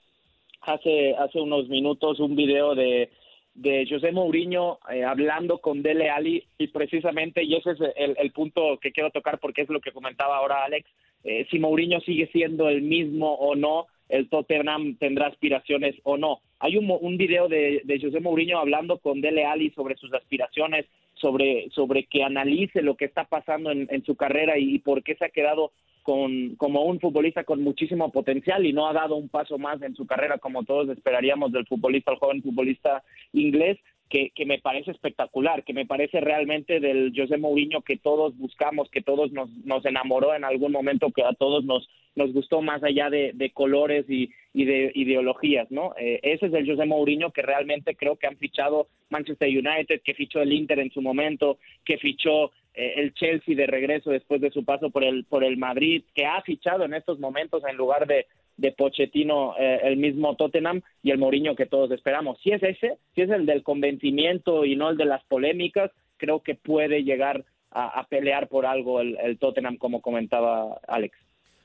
hace, 0.61 1.15
hace 1.15 1.39
unos 1.39 1.67
minutos, 1.69 2.19
un 2.19 2.35
video 2.35 2.75
de, 2.75 3.09
de 3.55 3.87
José 3.89 4.11
Mourinho 4.11 4.79
eh, 4.91 5.03
hablando 5.03 5.59
con 5.59 5.81
Dele 5.81 6.09
Ali 6.09 6.43
y 6.57 6.67
precisamente, 6.67 7.43
y 7.43 7.55
ese 7.55 7.71
es 7.71 7.79
el, 7.95 8.15
el, 8.17 8.31
punto 8.31 8.77
que 8.79 8.91
quiero 8.91 9.09
tocar 9.11 9.39
porque 9.39 9.63
es 9.63 9.69
lo 9.69 9.81
que 9.81 9.91
comentaba 9.91 10.37
ahora 10.37 10.63
Alex, 10.63 10.89
eh, 11.23 11.47
si 11.49 11.59
Mourinho 11.59 11.99
sigue 12.01 12.27
siendo 12.27 12.69
el 12.69 12.81
mismo 12.81 13.33
o 13.33 13.55
no, 13.55 13.87
el 14.09 14.29
Tottenham 14.29 14.97
tendrá 14.97 15.27
aspiraciones 15.27 15.95
o 16.03 16.17
no. 16.17 16.41
Hay 16.59 16.77
un, 16.77 16.89
un 16.89 17.17
video 17.17 17.47
de, 17.47 17.81
de 17.83 17.99
José 17.99 18.19
Mourinho 18.19 18.57
hablando 18.57 18.97
con 18.97 19.21
Dele 19.21 19.45
Ali 19.45 19.69
sobre 19.71 19.95
sus 19.95 20.13
aspiraciones, 20.13 20.85
sobre, 21.19 21.69
sobre 21.71 22.05
que 22.05 22.23
analice 22.23 22.81
lo 22.81 22.95
que 22.95 23.05
está 23.05 23.25
pasando 23.25 23.71
en, 23.71 24.03
su 24.05 24.15
carrera 24.15 24.57
y 24.57 24.79
por 24.79 25.03
qué 25.03 25.15
se 25.15 25.25
ha 25.25 25.29
quedado 25.29 25.71
con, 26.03 26.55
como 26.55 26.83
un 26.83 26.99
futbolista 26.99 27.43
con 27.43 27.61
muchísimo 27.61 28.11
potencial 28.11 28.65
y 28.65 28.73
no 28.73 28.87
ha 28.87 28.93
dado 28.93 29.15
un 29.15 29.29
paso 29.29 29.57
más 29.57 29.81
en 29.81 29.95
su 29.95 30.05
carrera 30.05 30.37
como 30.37 30.63
todos 30.63 30.89
esperaríamos 30.89 31.51
del 31.51 31.67
futbolista, 31.67 32.11
el 32.11 32.17
joven 32.17 32.41
futbolista 32.41 33.03
inglés 33.33 33.77
que, 34.09 34.31
que, 34.35 34.45
me 34.45 34.59
parece 34.59 34.91
espectacular, 34.91 35.63
que 35.63 35.73
me 35.73 35.85
parece 35.85 36.21
realmente 36.21 36.79
del 36.79 37.13
José 37.15 37.37
Mourinho 37.37 37.81
que 37.81 37.97
todos 37.97 38.37
buscamos, 38.37 38.89
que 38.89 39.01
todos 39.01 39.31
nos, 39.31 39.49
nos 39.65 39.85
enamoró 39.85 40.33
en 40.33 40.43
algún 40.43 40.71
momento, 40.71 41.11
que 41.11 41.23
a 41.23 41.33
todos 41.33 41.65
nos, 41.65 41.89
nos 42.15 42.33
gustó 42.33 42.61
más 42.61 42.83
allá 42.83 43.09
de, 43.09 43.51
colores 43.53 44.05
y, 44.09 44.31
y, 44.53 44.65
de 44.65 44.91
ideologías, 44.95 45.69
¿no? 45.71 45.93
Eh, 45.97 46.19
ese 46.23 46.47
es 46.47 46.53
el 46.53 46.67
José 46.67 46.85
Mourinho 46.85 47.31
que 47.31 47.41
realmente 47.41 47.95
creo 47.95 48.15
que 48.15 48.27
han 48.27 48.37
fichado 48.37 48.87
Manchester 49.09 49.49
United, 49.49 50.01
que 50.03 50.13
fichó 50.13 50.41
el 50.41 50.53
Inter 50.53 50.79
en 50.79 50.91
su 50.91 51.01
momento, 51.01 51.59
que 51.85 51.97
fichó 51.97 52.51
eh, 52.73 52.93
el 52.97 53.13
Chelsea 53.13 53.55
de 53.55 53.67
regreso 53.67 54.11
después 54.11 54.39
de 54.39 54.51
su 54.51 54.63
paso 54.63 54.89
por 54.89 55.03
el, 55.03 55.25
por 55.25 55.43
el 55.43 55.57
Madrid, 55.57 56.03
que 56.13 56.25
ha 56.25 56.41
fichado 56.41 56.85
en 56.85 56.93
estos 56.93 57.19
momentos 57.19 57.63
en 57.67 57.75
lugar 57.75 58.07
de, 58.07 58.25
de 58.57 58.71
Pochettino, 58.71 59.55
eh, 59.57 59.79
el 59.83 59.97
mismo 59.97 60.35
Tottenham 60.35 60.81
y 61.03 61.11
el 61.11 61.17
Mourinho 61.17 61.55
que 61.55 61.67
todos 61.67 61.91
esperamos. 61.91 62.39
Si 62.41 62.51
es 62.51 62.61
ese, 62.63 62.97
si 63.15 63.21
es 63.21 63.29
el 63.29 63.45
del 63.45 63.63
convencimiento 63.63 64.65
y 64.65 64.75
no 64.75 64.89
el 64.89 64.97
de 64.97 65.05
las 65.05 65.23
polémicas, 65.25 65.91
creo 66.17 66.41
que 66.41 66.55
puede 66.55 67.03
llegar 67.03 67.45
a, 67.71 68.07
pelear 68.09 68.47
por 68.47 68.65
algo 68.65 69.01
el, 69.01 69.37
Tottenham, 69.39 69.77
como 69.77 70.01
comentaba 70.01 70.79
Alex. 70.87 71.15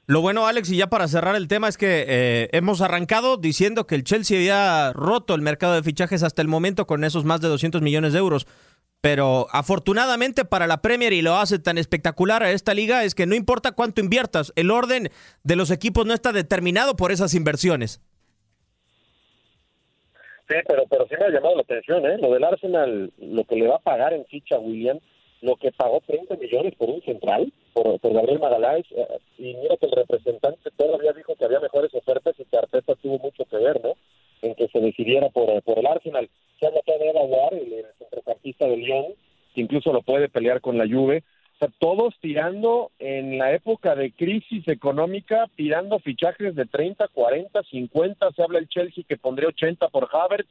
Lo 0.06 0.20
bueno, 0.20 0.46
Alex, 0.46 0.70
y 0.70 0.76
ya 0.76 0.88
para 0.88 1.08
cerrar 1.08 1.36
el 1.36 1.48
tema, 1.48 1.68
es 1.68 1.78
que 1.78 2.04
eh, 2.06 2.48
hemos 2.52 2.82
arrancado 2.82 3.38
diciendo 3.38 3.86
que 3.86 3.94
el 3.94 4.04
Chelsea 4.04 4.36
había 4.36 4.92
roto 4.92 5.34
el 5.34 5.40
mercado 5.40 5.74
de 5.74 5.82
fichajes 5.82 6.22
hasta 6.22 6.42
el 6.42 6.48
momento 6.48 6.86
con 6.86 7.04
esos 7.04 7.24
más 7.24 7.40
de 7.40 7.48
200 7.48 7.80
millones 7.80 8.12
de 8.12 8.18
euros. 8.18 8.46
Pero 9.02 9.48
afortunadamente 9.50 10.44
para 10.44 10.68
la 10.68 10.80
Premier 10.80 11.12
y 11.12 11.22
lo 11.22 11.34
hace 11.34 11.58
tan 11.58 11.76
espectacular 11.76 12.44
a 12.44 12.52
esta 12.52 12.72
liga 12.72 13.02
es 13.02 13.16
que 13.16 13.26
no 13.26 13.34
importa 13.34 13.72
cuánto 13.72 14.00
inviertas, 14.00 14.52
el 14.54 14.70
orden 14.70 15.10
de 15.42 15.56
los 15.56 15.72
equipos 15.72 16.06
no 16.06 16.14
está 16.14 16.30
determinado 16.32 16.94
por 16.94 17.10
esas 17.10 17.34
inversiones. 17.34 18.00
Sí, 20.48 20.54
pero, 20.68 20.84
pero 20.88 21.08
sí 21.08 21.16
me 21.18 21.26
ha 21.26 21.30
llamado 21.30 21.56
la 21.56 21.62
atención, 21.62 22.06
¿eh? 22.06 22.16
Lo 22.18 22.32
del 22.32 22.44
Arsenal, 22.44 23.12
lo 23.18 23.44
que 23.44 23.56
le 23.56 23.66
va 23.66 23.76
a 23.76 23.80
pagar 23.80 24.12
en 24.12 24.24
ficha 24.26 24.54
a 24.54 24.60
William, 24.60 25.00
lo 25.40 25.56
que 25.56 25.72
pagó 25.72 26.00
30 26.06 26.36
millones 26.36 26.76
por 26.76 26.88
un 26.88 27.02
central, 27.02 27.52
por, 27.72 27.98
Gabriel 28.00 28.38
Magaláes, 28.38 28.86
eh, 28.92 29.18
y 29.36 29.54
mira 29.54 29.76
que 29.78 29.86
el 29.86 29.92
representante 29.92 30.70
todavía 30.76 31.12
dijo 31.12 31.34
que 31.34 31.44
había 31.44 31.58
mejores 31.58 31.92
ofertas 31.92 32.36
y 32.38 32.44
que 32.44 32.56
Arteta 32.56 32.94
tuvo 32.94 33.18
mucho 33.18 33.44
que 33.46 33.56
ver, 33.56 33.82
¿no? 33.82 33.94
En 34.42 34.54
que 34.54 34.68
se 34.68 34.78
decidiera 34.78 35.28
por, 35.30 35.60
por 35.62 35.80
el 35.80 35.86
Arsenal 35.86 36.28
se 36.62 36.68
habla 36.68 36.80
de 36.86 37.08
Eva 37.08 37.48
el 37.50 37.86
centrocampista 37.98 38.66
de 38.66 38.76
Lyon, 38.76 39.06
que 39.54 39.61
incluso 39.72 39.92
lo 39.92 40.02
puede 40.02 40.28
pelear 40.28 40.60
con 40.60 40.76
la 40.76 40.86
Juve. 40.86 41.24
O 41.54 41.58
sea, 41.58 41.68
todos 41.78 42.14
tirando 42.20 42.90
en 42.98 43.38
la 43.38 43.54
época 43.54 43.94
de 43.94 44.12
crisis 44.12 44.68
económica, 44.68 45.46
tirando 45.56 45.98
fichajes 45.98 46.54
de 46.54 46.66
30, 46.66 47.08
40, 47.08 47.62
50. 47.62 48.32
Se 48.32 48.42
habla 48.42 48.58
el 48.58 48.68
Chelsea 48.68 49.04
que 49.08 49.16
pondría 49.16 49.48
80 49.48 49.88
por 49.88 50.08
Havertz. 50.12 50.48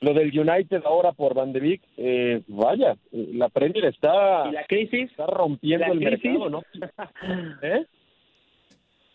Lo 0.00 0.12
del 0.12 0.38
United 0.38 0.82
ahora 0.84 1.12
por 1.12 1.34
Van 1.34 1.54
de 1.54 1.60
Beek, 1.60 1.82
eh, 1.96 2.42
vaya, 2.48 2.96
la 3.12 3.48
Premier 3.48 3.86
está, 3.86 4.46
¿Y 4.46 4.52
la 4.52 4.64
crisis? 4.64 5.10
está 5.10 5.26
rompiendo 5.26 5.86
el 5.86 6.00
mercado, 6.00 6.50
¿no? 6.50 6.62
¿Eh? 7.62 7.86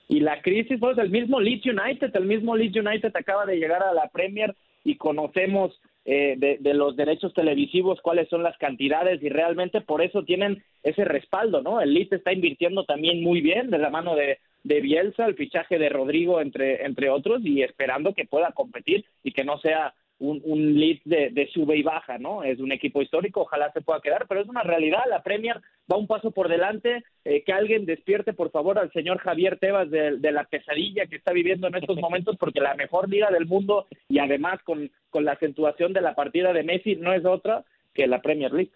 Y 0.08 0.22
la 0.22 0.42
crisis, 0.42 0.80
pues 0.80 0.98
el 0.98 1.12
mismo 1.12 1.40
Leeds 1.40 1.68
United, 1.68 2.16
el 2.16 2.26
mismo 2.26 2.56
Leeds 2.56 2.78
United 2.78 3.16
acaba 3.16 3.46
de 3.46 3.58
llegar 3.58 3.84
a 3.84 3.94
la 3.94 4.08
Premier 4.08 4.56
y 4.84 4.96
conocemos 4.96 5.80
eh, 6.04 6.36
de, 6.38 6.74
los 6.74 6.96
derechos 6.96 7.34
televisivos, 7.34 8.02
cuáles 8.02 8.28
son 8.30 8.42
las 8.42 8.58
cantidades 8.58 9.22
y 9.22 9.30
realmente 9.30 9.82
por 9.82 10.02
eso 10.02 10.24
tienen 10.24 10.64
ese 10.82 11.06
respaldo, 11.06 11.62
¿no? 11.62 11.80
El 11.80 11.94
Leeds 11.94 12.14
está 12.14 12.34
invirtiendo 12.34 12.86
también 12.86 13.22
muy 13.24 13.42
bien 13.42 13.70
de 13.70 13.78
la 13.78 13.92
mano 13.92 14.16
de, 14.16 14.40
de 14.64 14.82
Bielsa, 14.82 15.26
el 15.26 15.36
fichaje 15.36 15.78
de 15.78 15.90
Rodrigo, 15.90 16.42
entre, 16.42 16.86
entre 16.86 17.10
otros, 17.10 17.42
y 17.44 17.62
esperando 17.62 18.14
que 18.14 18.26
pueda 18.26 18.52
competir 18.52 19.06
y 19.24 19.32
que 19.32 19.44
no 19.44 19.60
sea 19.60 19.94
un, 20.22 20.40
un 20.46 20.80
lead 20.80 21.00
de, 21.04 21.50
sube 21.52 21.76
y 21.76 21.84
baja, 21.84 22.20
¿no? 22.20 22.44
Es 22.44 22.60
un 22.60 22.72
equipo 22.72 23.02
histórico, 23.02 23.42
ojalá 23.42 23.72
se 23.74 23.82
pueda 23.82 24.02
quedar, 24.02 24.28
pero 24.28 24.42
es 24.42 24.48
una 24.48 24.62
realidad, 24.62 25.02
la 25.10 25.24
Premier 25.24 25.60
va 25.92 25.98
un 25.98 26.06
paso 26.06 26.30
por 26.30 26.48
delante, 26.48 27.04
eh, 27.26 27.44
que 27.44 27.52
alguien 27.52 27.86
despierte 27.86 28.34
por 28.34 28.52
favor 28.52 28.78
al 28.78 28.92
señor 28.94 29.18
Javier 29.18 29.58
Tebas 29.58 29.90
de, 29.90 30.32
la 30.32 30.44
pesadilla 30.44 31.08
que 31.08 31.16
está 31.16 31.34
viviendo 31.34 31.68
en 31.68 31.76
estos 31.76 31.98
momentos, 31.98 32.38
porque 32.40 32.62
la 32.62 32.76
mejor 32.76 33.10
liga 33.10 33.32
del 33.32 33.48
mundo 33.48 33.88
y 34.08 34.20
además 34.20 34.62
con, 34.64 34.92
con 35.10 35.26
la 35.26 35.34
acentuación 35.34 35.92
de 35.92 36.02
la 36.02 36.14
partida 36.14 36.54
de 36.54 36.64
Messi 36.64 36.96
no 36.96 37.14
es 37.14 37.26
otra 37.26 37.66
que 37.94 38.06
la 38.06 38.22
Premier 38.22 38.54
League. 38.54 38.72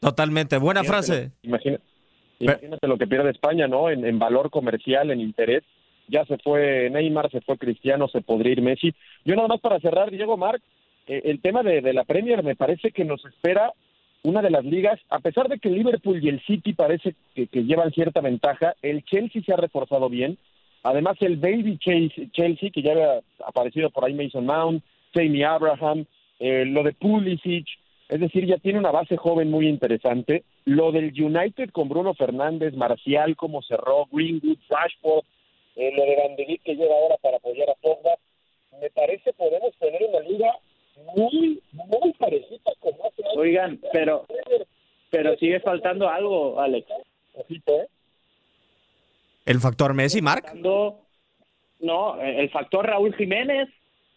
Totalmente, 0.00 0.58
buena 0.58 0.84
frase. 0.84 1.32
Imagínate, 1.42 1.82
imagínate 2.38 2.86
lo 2.86 2.98
que 2.98 3.06
pierde 3.06 3.30
España, 3.30 3.66
¿no? 3.66 3.88
En, 3.88 4.04
en 4.04 4.18
valor 4.18 4.50
comercial, 4.50 5.10
en 5.10 5.20
interés 5.20 5.64
ya 6.08 6.24
se 6.26 6.38
fue 6.38 6.90
Neymar, 6.90 7.30
se 7.30 7.40
fue 7.40 7.56
Cristiano, 7.56 8.08
se 8.08 8.20
podría 8.20 8.52
ir 8.52 8.62
Messi. 8.62 8.92
Yo 9.24 9.36
nada 9.36 9.46
más 9.46 9.60
para 9.60 9.78
cerrar, 9.78 10.10
Diego 10.10 10.36
Marc, 10.36 10.60
el 11.10 11.40
tema 11.40 11.62
de, 11.62 11.92
la 11.92 12.04
Premier 12.04 12.42
me 12.44 12.54
parece 12.54 12.92
que 12.92 13.04
nos 13.04 13.24
espera 13.24 13.72
una 14.22 14.42
de 14.42 14.50
las 14.50 14.64
ligas, 14.64 15.00
a 15.08 15.18
pesar 15.18 15.48
de 15.48 15.58
que 15.58 15.68
el 15.68 15.76
Liverpool 15.76 16.22
y 16.22 16.28
el 16.28 16.40
City 16.42 16.72
parece 16.72 17.14
que, 17.34 17.48
llevan 17.52 17.90
cierta 17.90 18.20
ventaja, 18.20 18.74
el 18.82 19.02
Chelsea 19.04 19.42
se 19.42 19.52
ha 19.52 19.56
reforzado 19.56 20.08
bien, 20.08 20.38
además 20.82 21.16
el 21.20 21.36
Baby 21.36 21.78
Chelsea, 21.78 22.70
que 22.70 22.82
ya 22.82 22.92
había 22.92 23.20
aparecido 23.44 23.90
por 23.90 24.04
ahí 24.04 24.14
Mason 24.14 24.46
Mount, 24.46 24.84
Jamie 25.14 25.44
Abraham, 25.44 26.04
eh, 26.38 26.64
lo 26.66 26.82
de 26.82 26.92
Pulisic, 26.92 27.66
es 28.08 28.20
decir, 28.20 28.46
ya 28.46 28.58
tiene 28.58 28.78
una 28.78 28.90
base 28.90 29.16
joven 29.16 29.50
muy 29.50 29.68
interesante, 29.68 30.44
lo 30.64 30.92
del 30.92 31.12
United 31.20 31.70
con 31.70 31.88
Bruno 31.88 32.14
Fernández, 32.14 32.74
Marcial, 32.74 33.36
como 33.36 33.62
cerró, 33.62 34.06
Greenwood, 34.12 34.58
Rashford, 34.68 35.24
eh, 35.76 35.92
lo 35.96 36.04
de 36.04 36.16
Van 36.16 36.36
que 36.36 36.74
llega 36.74 36.94
ahora 36.94 37.16
para 37.22 37.38
apoyar 37.38 37.70
a 37.70 37.74
Pogba, 37.80 38.16
me 38.80 38.90
parece 38.90 39.32
podemos 39.32 39.74
tener 39.78 40.02
una 40.08 40.20
liga 40.20 40.52
muy, 41.16 41.62
muy 41.72 42.12
parecida 42.18 42.72
como 42.80 43.06
hace 43.06 43.22
Oigan, 43.36 43.80
pero, 43.92 44.26
pero 45.10 45.36
sigue 45.36 45.60
faltando 45.60 46.08
algo, 46.08 46.60
Alex. 46.60 46.86
¿eh? 47.48 47.86
¿El 49.46 49.60
factor 49.60 49.94
Messi, 49.94 50.20
Marc? 50.20 50.54
No, 50.54 52.20
el 52.20 52.50
factor 52.50 52.86
Raúl 52.86 53.14
Jiménez. 53.14 53.68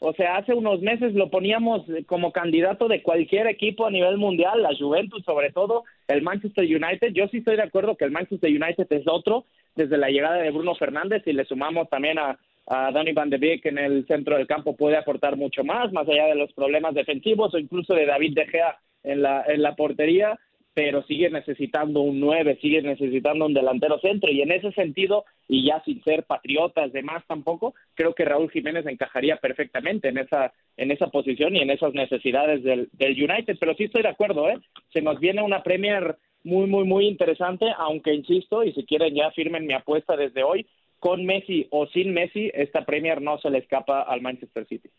O 0.05 0.11
sea, 0.13 0.35
hace 0.35 0.53
unos 0.53 0.81
meses 0.81 1.13
lo 1.13 1.29
poníamos 1.29 1.83
como 2.07 2.33
candidato 2.33 2.89
de 2.89 3.01
cualquier 3.01 3.47
equipo 3.47 3.85
a 3.85 3.91
nivel 3.91 4.17
mundial, 4.17 4.61
la 4.61 4.75
Juventus 4.77 5.23
sobre 5.23 5.49
todo, 5.51 5.85
el 6.09 6.21
Manchester 6.21 6.65
United. 6.65 7.13
Yo 7.13 7.29
sí 7.29 7.37
estoy 7.37 7.55
de 7.55 7.63
acuerdo 7.63 7.95
que 7.95 8.03
el 8.03 8.11
Manchester 8.11 8.49
United 8.49 8.85
es 8.89 9.07
otro 9.07 9.45
desde 9.75 9.97
la 9.97 10.09
llegada 10.09 10.35
de 10.35 10.51
Bruno 10.51 10.75
Fernández 10.75 11.23
y 11.25 11.31
le 11.31 11.45
sumamos 11.45 11.89
también 11.89 12.19
a, 12.19 12.37
a 12.67 12.91
Danny 12.91 13.13
Van 13.13 13.29
de 13.29 13.37
Beek 13.37 13.65
en 13.65 13.77
el 13.77 14.05
centro 14.07 14.37
del 14.37 14.47
campo 14.47 14.75
puede 14.75 14.97
aportar 14.97 15.35
mucho 15.37 15.63
más, 15.63 15.91
más 15.91 16.07
allá 16.07 16.27
de 16.27 16.35
los 16.35 16.53
problemas 16.53 16.93
defensivos 16.93 17.53
o 17.53 17.57
incluso 17.57 17.93
de 17.93 18.05
David 18.05 18.35
De 18.35 18.47
Gea 18.47 18.77
en 19.03 19.21
la, 19.21 19.43
en 19.47 19.61
la 19.61 19.75
portería. 19.75 20.39
pero 20.73 21.03
sigue 21.03 21.29
necesitando 21.29 22.01
un 22.01 22.19
9, 22.19 22.57
sigue 22.61 22.81
necesitando 22.81 23.45
un 23.45 23.53
delantero 23.53 23.99
centro 23.99 24.31
y 24.31 24.41
en 24.41 24.51
ese 24.51 24.71
sentido, 24.71 25.23
y 25.47 25.67
ya 25.67 25.83
sin 25.85 26.03
ser 26.03 26.23
patriotas 26.23 26.91
de 26.91 27.03
más 27.03 27.23
tampoco, 27.27 27.75
creo 27.93 28.15
que 28.15 28.25
Raúl 28.25 28.49
Jiménez 28.49 28.85
encajaría 28.87 29.37
perfectamente 29.37 30.07
en 30.09 30.17
esa 30.17 30.51
en 30.77 30.89
esa 30.89 31.07
posición 31.07 31.55
y 31.55 31.59
en 31.61 31.69
esas 31.69 31.93
necesidades 31.93 32.63
del, 32.63 32.89
del 32.93 33.11
United, 33.11 33.57
pero 33.59 33.75
sí 33.75 33.83
estoy 33.83 34.01
de 34.01 34.09
acuerdo, 34.09 34.49
¿eh? 34.49 34.57
Se 34.91 35.01
nos 35.01 35.19
viene 35.19 35.43
una 35.43 35.61
Premier 35.61 36.17
muy, 36.43 36.65
muy, 36.67 36.85
muy 36.85 37.05
interesante, 37.07 37.67
aunque 37.77 38.13
insisto, 38.13 38.63
y 38.63 38.73
si 38.73 38.83
quieren 38.85 39.13
ya 39.13 39.29
firmen 39.31 39.67
mi 39.67 39.73
apuesta 39.73 40.17
desde 40.17 40.43
hoy, 40.43 40.65
con 41.03 41.25
Messi 41.25 41.67
o 41.69 41.85
sin 41.87 42.13
Messi, 42.13 42.49
esta 42.53 42.85
Premier 42.85 43.21
no 43.21 43.37
se 43.39 43.49
le 43.49 43.57
escapa 43.57 44.03
al 44.03 44.21
Manchester 44.21 44.65
City. 44.69 44.89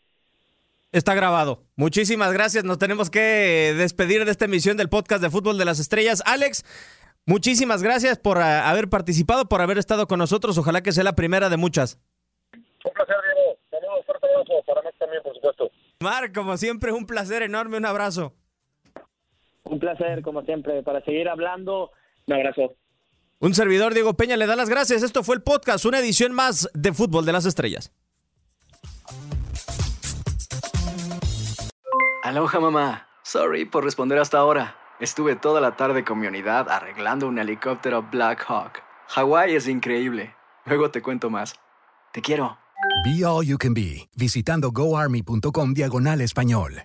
Está 0.92 1.14
grabado. 1.14 1.62
Muchísimas 1.76 2.30
gracias. 2.30 2.62
Nos 2.62 2.78
tenemos 2.78 3.08
que 3.08 3.72
despedir 3.74 4.26
de 4.26 4.30
esta 4.30 4.44
emisión 4.44 4.76
del 4.76 4.90
podcast 4.90 5.22
de 5.22 5.30
Fútbol 5.30 5.56
de 5.56 5.64
las 5.64 5.80
Estrellas. 5.80 6.22
Alex, 6.26 6.62
muchísimas 7.24 7.82
gracias 7.82 8.18
por 8.18 8.36
uh, 8.36 8.42
haber 8.42 8.90
participado, 8.90 9.46
por 9.46 9.62
haber 9.62 9.78
estado 9.78 10.06
con 10.06 10.18
nosotros. 10.18 10.58
Ojalá 10.58 10.82
que 10.82 10.92
sea 10.92 11.04
la 11.04 11.16
primera 11.16 11.48
de 11.48 11.56
muchas. 11.56 11.98
Un 12.52 12.92
placer, 12.92 13.16
Diego. 13.34 13.58
Saludos, 13.70 14.04
fuerte 14.04 14.26
abrazo 14.26 14.62
para 14.66 14.82
mí 14.82 14.88
también, 14.98 15.22
por 15.22 15.34
supuesto. 15.34 15.70
Mar, 16.00 16.32
como 16.34 16.58
siempre, 16.58 16.92
un 16.92 17.06
placer 17.06 17.40
enorme. 17.40 17.78
Un 17.78 17.86
abrazo. 17.86 18.34
Un 19.62 19.78
placer, 19.78 20.20
como 20.20 20.42
siempre, 20.42 20.82
para 20.82 21.00
seguir 21.00 21.30
hablando. 21.30 21.92
Un 22.26 22.34
abrazo. 22.34 22.74
Un 23.44 23.52
servidor, 23.52 23.92
Diego 23.92 24.14
Peña, 24.14 24.38
le 24.38 24.46
da 24.46 24.56
las 24.56 24.70
gracias. 24.70 25.02
Esto 25.02 25.22
fue 25.22 25.34
el 25.34 25.42
podcast, 25.42 25.84
una 25.84 25.98
edición 25.98 26.32
más 26.32 26.66
de 26.72 26.94
Fútbol 26.94 27.26
de 27.26 27.32
las 27.32 27.44
Estrellas. 27.44 27.92
Aloha 32.22 32.58
mamá. 32.58 33.06
Sorry 33.22 33.66
por 33.66 33.84
responder 33.84 34.18
hasta 34.18 34.38
ahora. 34.38 34.76
Estuve 34.98 35.36
toda 35.36 35.60
la 35.60 35.76
tarde 35.76 36.06
con 36.06 36.20
mi 36.20 36.26
unidad 36.26 36.70
arreglando 36.70 37.28
un 37.28 37.38
helicóptero 37.38 38.08
Black 38.10 38.42
Hawk. 38.48 38.82
Hawái 39.08 39.54
es 39.54 39.68
increíble. 39.68 40.34
Luego 40.64 40.90
te 40.90 41.02
cuento 41.02 41.28
más. 41.28 41.54
Te 42.14 42.22
quiero. 42.22 42.56
Be 43.04 43.26
All 43.26 43.44
You 43.44 43.58
Can 43.58 43.74
Be, 43.74 44.08
visitando 44.16 44.70
goarmy.com 44.70 45.74
diagonal 45.74 46.22
español. 46.22 46.84